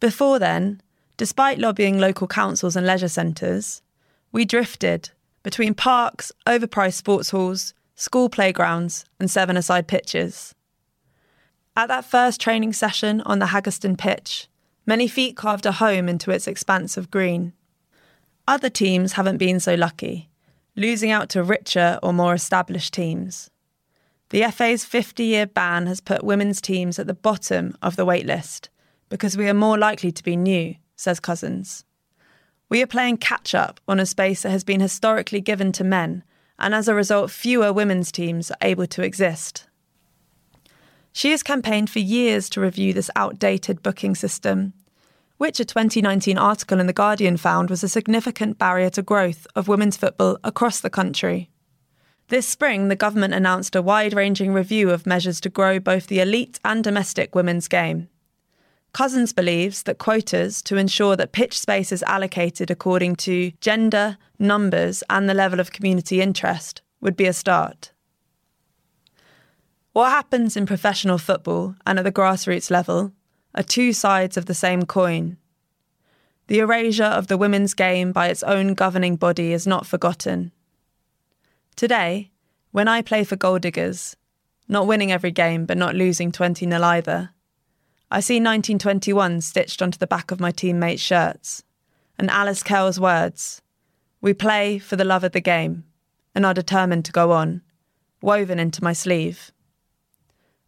Before 0.00 0.38
then, 0.38 0.80
despite 1.18 1.58
lobbying 1.58 1.98
local 1.98 2.26
councils 2.26 2.74
and 2.74 2.86
leisure 2.86 3.08
centres, 3.08 3.82
we 4.32 4.46
drifted 4.46 5.10
between 5.42 5.74
parks, 5.74 6.32
overpriced 6.46 6.94
sports 6.94 7.30
halls, 7.30 7.74
school 7.96 8.30
playgrounds, 8.30 9.04
and 9.18 9.30
seven 9.30 9.58
aside 9.58 9.86
pitches. 9.86 10.54
At 11.76 11.88
that 11.88 12.06
first 12.06 12.40
training 12.40 12.72
session 12.72 13.20
on 13.22 13.40
the 13.40 13.46
Haggerston 13.46 13.98
pitch, 13.98 14.48
many 14.86 15.06
feet 15.06 15.36
carved 15.36 15.66
a 15.66 15.72
home 15.72 16.08
into 16.08 16.30
its 16.30 16.48
expanse 16.48 16.96
of 16.96 17.10
green. 17.10 17.52
Other 18.48 18.70
teams 18.70 19.12
haven't 19.12 19.36
been 19.36 19.60
so 19.60 19.74
lucky, 19.74 20.30
losing 20.76 21.10
out 21.10 21.28
to 21.30 21.42
richer 21.42 21.98
or 22.02 22.14
more 22.14 22.32
established 22.32 22.94
teams. 22.94 23.50
The 24.30 24.50
FA's 24.50 24.84
50 24.84 25.24
year 25.24 25.46
ban 25.46 25.86
has 25.86 26.00
put 26.00 26.24
women's 26.24 26.62
teams 26.62 26.98
at 26.98 27.06
the 27.06 27.14
bottom 27.14 27.76
of 27.82 27.96
the 27.96 28.06
waitlist 28.06 28.68
because 29.10 29.36
we 29.36 29.48
are 29.48 29.54
more 29.54 29.76
likely 29.76 30.10
to 30.10 30.24
be 30.24 30.36
new, 30.36 30.74
says 30.96 31.20
Cousins. 31.20 31.84
We 32.70 32.80
are 32.82 32.86
playing 32.86 33.18
catch 33.18 33.54
up 33.54 33.80
on 33.86 34.00
a 34.00 34.06
space 34.06 34.42
that 34.42 34.50
has 34.50 34.64
been 34.64 34.80
historically 34.80 35.40
given 35.40 35.72
to 35.72 35.84
men, 35.84 36.22
and 36.58 36.74
as 36.74 36.88
a 36.88 36.94
result, 36.94 37.30
fewer 37.30 37.72
women's 37.72 38.10
teams 38.10 38.50
are 38.50 38.56
able 38.62 38.86
to 38.86 39.02
exist. 39.02 39.66
She 41.12 41.32
has 41.32 41.42
campaigned 41.42 41.90
for 41.90 41.98
years 41.98 42.48
to 42.50 42.60
review 42.60 42.92
this 42.92 43.10
outdated 43.16 43.82
booking 43.82 44.14
system, 44.14 44.72
which 45.38 45.58
a 45.58 45.64
2019 45.64 46.38
article 46.38 46.78
in 46.78 46.86
The 46.86 46.92
Guardian 46.92 47.36
found 47.36 47.70
was 47.70 47.82
a 47.82 47.88
significant 47.88 48.58
barrier 48.58 48.90
to 48.90 49.02
growth 49.02 49.46
of 49.56 49.66
women's 49.66 49.96
football 49.96 50.38
across 50.44 50.80
the 50.80 50.90
country. 50.90 51.50
This 52.28 52.46
spring, 52.46 52.86
the 52.86 52.94
government 52.94 53.34
announced 53.34 53.74
a 53.74 53.82
wide 53.82 54.14
ranging 54.14 54.52
review 54.52 54.90
of 54.90 55.06
measures 55.06 55.40
to 55.40 55.48
grow 55.48 55.80
both 55.80 56.06
the 56.06 56.20
elite 56.20 56.60
and 56.64 56.84
domestic 56.84 57.34
women's 57.34 57.66
game. 57.66 58.08
Cousins 58.92 59.32
believes 59.32 59.84
that 59.84 59.98
quotas 59.98 60.62
to 60.62 60.76
ensure 60.76 61.14
that 61.16 61.32
pitch 61.32 61.58
space 61.58 61.92
is 61.92 62.02
allocated 62.04 62.70
according 62.70 63.16
to 63.16 63.52
gender, 63.60 64.18
numbers, 64.38 65.04
and 65.08 65.28
the 65.28 65.34
level 65.34 65.60
of 65.60 65.72
community 65.72 66.20
interest 66.20 66.82
would 67.00 67.16
be 67.16 67.26
a 67.26 67.32
start. 67.32 67.92
What 69.92 70.10
happens 70.10 70.56
in 70.56 70.66
professional 70.66 71.18
football 71.18 71.74
and 71.86 71.98
at 71.98 72.04
the 72.04 72.12
grassroots 72.12 72.70
level 72.70 73.12
are 73.54 73.62
two 73.62 73.92
sides 73.92 74.36
of 74.36 74.46
the 74.46 74.54
same 74.54 74.84
coin. 74.84 75.36
The 76.48 76.58
erasure 76.58 77.04
of 77.04 77.28
the 77.28 77.36
women's 77.36 77.74
game 77.74 78.12
by 78.12 78.28
its 78.28 78.42
own 78.42 78.74
governing 78.74 79.16
body 79.16 79.52
is 79.52 79.66
not 79.66 79.86
forgotten. 79.86 80.52
Today, 81.76 82.30
when 82.72 82.88
I 82.88 83.02
play 83.02 83.24
for 83.24 83.36
Goal 83.36 83.58
Diggers, 83.58 84.16
not 84.68 84.86
winning 84.86 85.12
every 85.12 85.30
game 85.30 85.64
but 85.64 85.78
not 85.78 85.94
losing 85.94 86.30
20 86.32 86.66
nil 86.66 86.84
either, 86.84 87.30
I 88.12 88.18
see 88.18 88.34
1921 88.34 89.40
stitched 89.40 89.80
onto 89.80 89.98
the 89.98 90.06
back 90.06 90.32
of 90.32 90.40
my 90.40 90.50
teammates' 90.50 91.00
shirts, 91.00 91.62
and 92.18 92.28
Alice 92.28 92.64
Kell's 92.64 92.98
words 92.98 93.62
We 94.20 94.34
play 94.34 94.80
for 94.80 94.96
the 94.96 95.04
love 95.04 95.22
of 95.22 95.30
the 95.30 95.40
game 95.40 95.84
and 96.34 96.44
are 96.44 96.54
determined 96.54 97.04
to 97.04 97.12
go 97.12 97.30
on, 97.30 97.62
woven 98.20 98.58
into 98.58 98.82
my 98.82 98.92
sleeve. 98.92 99.52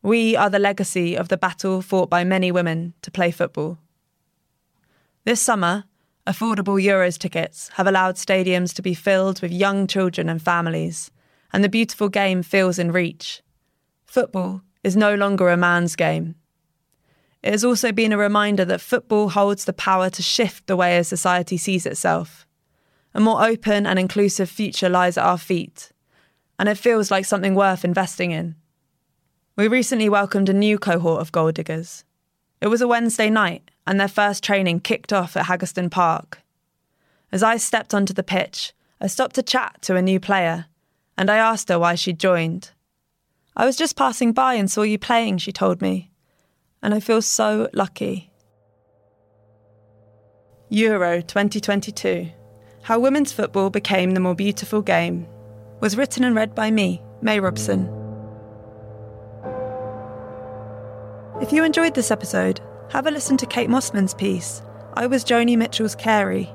We 0.02 0.36
are 0.36 0.50
the 0.50 0.60
legacy 0.60 1.16
of 1.16 1.28
the 1.28 1.36
battle 1.36 1.82
fought 1.82 2.08
by 2.08 2.22
many 2.22 2.52
women 2.52 2.94
to 3.02 3.10
play 3.10 3.32
football. 3.32 3.78
This 5.24 5.40
summer, 5.40 5.84
affordable 6.26 6.80
Euros 6.80 7.18
tickets 7.18 7.70
have 7.74 7.88
allowed 7.88 8.16
stadiums 8.16 8.72
to 8.74 8.82
be 8.82 8.94
filled 8.94 9.42
with 9.42 9.50
young 9.50 9.88
children 9.88 10.28
and 10.28 10.40
families, 10.40 11.10
and 11.52 11.64
the 11.64 11.68
beautiful 11.68 12.08
game 12.08 12.44
feels 12.44 12.78
in 12.78 12.92
reach. 12.92 13.42
Football 14.06 14.62
is 14.84 14.96
no 14.96 15.14
longer 15.16 15.48
a 15.48 15.56
man's 15.56 15.96
game. 15.96 16.36
It 17.42 17.50
has 17.50 17.64
also 17.64 17.90
been 17.90 18.12
a 18.12 18.18
reminder 18.18 18.64
that 18.64 18.80
football 18.80 19.30
holds 19.30 19.64
the 19.64 19.72
power 19.72 20.08
to 20.10 20.22
shift 20.22 20.66
the 20.66 20.76
way 20.76 20.96
a 20.96 21.04
society 21.04 21.56
sees 21.56 21.86
itself. 21.86 22.46
A 23.14 23.20
more 23.20 23.44
open 23.44 23.84
and 23.84 23.98
inclusive 23.98 24.48
future 24.48 24.88
lies 24.88 25.18
at 25.18 25.24
our 25.24 25.38
feet, 25.38 25.90
and 26.58 26.68
it 26.68 26.78
feels 26.78 27.10
like 27.10 27.24
something 27.24 27.54
worth 27.54 27.84
investing 27.84 28.30
in. 28.30 28.54
We 29.56 29.66
recently 29.66 30.08
welcomed 30.08 30.48
a 30.48 30.54
new 30.54 30.78
cohort 30.78 31.20
of 31.20 31.32
goal 31.32 31.50
diggers. 31.50 32.04
It 32.60 32.68
was 32.68 32.80
a 32.80 32.88
Wednesday 32.88 33.28
night, 33.28 33.70
and 33.86 33.98
their 33.98 34.08
first 34.08 34.44
training 34.44 34.80
kicked 34.80 35.12
off 35.12 35.36
at 35.36 35.46
Haggerston 35.46 35.90
Park. 35.90 36.40
As 37.32 37.42
I 37.42 37.56
stepped 37.56 37.92
onto 37.92 38.14
the 38.14 38.22
pitch, 38.22 38.72
I 39.00 39.08
stopped 39.08 39.34
to 39.34 39.42
chat 39.42 39.78
to 39.82 39.96
a 39.96 40.02
new 40.02 40.20
player, 40.20 40.66
and 41.18 41.28
I 41.28 41.38
asked 41.38 41.68
her 41.70 41.78
why 41.78 41.96
she'd 41.96 42.20
joined. 42.20 42.70
I 43.56 43.66
was 43.66 43.76
just 43.76 43.96
passing 43.96 44.32
by 44.32 44.54
and 44.54 44.70
saw 44.70 44.82
you 44.82 44.96
playing, 44.96 45.38
she 45.38 45.50
told 45.50 45.82
me 45.82 46.11
and 46.82 46.92
I 46.92 47.00
feel 47.00 47.22
so 47.22 47.68
lucky. 47.72 48.32
Euro 50.68 51.20
2022 51.20 52.30
How 52.82 52.98
Women's 52.98 53.32
Football 53.32 53.70
Became 53.70 54.12
the 54.12 54.20
More 54.20 54.34
Beautiful 54.34 54.82
Game 54.82 55.26
was 55.80 55.96
written 55.96 56.24
and 56.24 56.34
read 56.34 56.54
by 56.54 56.70
me, 56.70 57.02
May 57.20 57.40
Robson. 57.40 57.88
If 61.40 61.52
you 61.52 61.64
enjoyed 61.64 61.94
this 61.94 62.10
episode, 62.10 62.60
have 62.90 63.06
a 63.06 63.10
listen 63.10 63.36
to 63.38 63.46
Kate 63.46 63.68
Mossman's 63.68 64.14
piece, 64.14 64.62
I 64.94 65.06
Was 65.06 65.24
Joni 65.24 65.56
Mitchell's 65.58 65.94
Carey, 65.94 66.48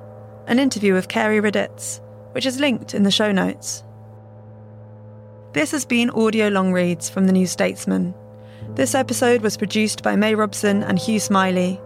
an 0.47 0.59
interview 0.59 0.93
with 0.93 1.09
Carey 1.09 1.41
Raditz, 1.41 1.99
which 2.33 2.45
is 2.45 2.59
linked 2.59 2.93
in 2.93 3.03
the 3.03 3.11
show 3.11 3.31
notes. 3.31 3.83
This 5.53 5.71
has 5.71 5.85
been 5.85 6.09
audio 6.11 6.47
long 6.47 6.71
reads 6.71 7.09
from 7.09 7.25
the 7.25 7.33
New 7.33 7.47
Statesman. 7.47 8.13
This 8.77 8.93
episode 8.93 9.41
was 9.41 9.57
produced 9.57 10.03
by 10.03 10.15
May 10.15 10.35
Robson 10.35 10.83
and 10.83 10.99
Hugh 10.99 11.19
Smiley. 11.19 11.81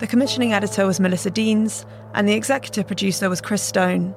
The 0.00 0.06
commissioning 0.06 0.52
editor 0.52 0.86
was 0.86 1.00
Melissa 1.00 1.30
Denes, 1.30 1.86
and 2.12 2.28
the 2.28 2.34
executive 2.34 2.86
producer 2.86 3.30
was 3.30 3.40
Chris 3.40 3.62
Stone. 3.62 4.14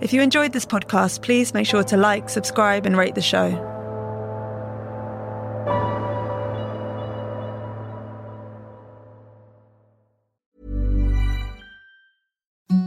If 0.00 0.12
you 0.12 0.22
enjoyed 0.22 0.52
this 0.52 0.64
podcast, 0.64 1.22
please 1.22 1.52
make 1.54 1.66
sure 1.66 1.82
to 1.82 1.96
like, 1.96 2.28
subscribe, 2.28 2.86
and 2.86 2.96
rate 2.96 3.16
the 3.16 3.20
show. 3.20 3.48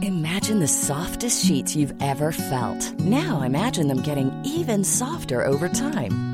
Imagine 0.00 0.60
the 0.60 0.68
softest 0.68 1.44
sheets 1.44 1.76
you've 1.76 1.92
ever 2.00 2.32
felt. 2.32 2.98
Now 3.00 3.42
imagine 3.42 3.88
them 3.88 4.00
getting 4.00 4.32
even 4.42 4.84
softer 4.84 5.44
over 5.44 5.68
time. 5.68 6.33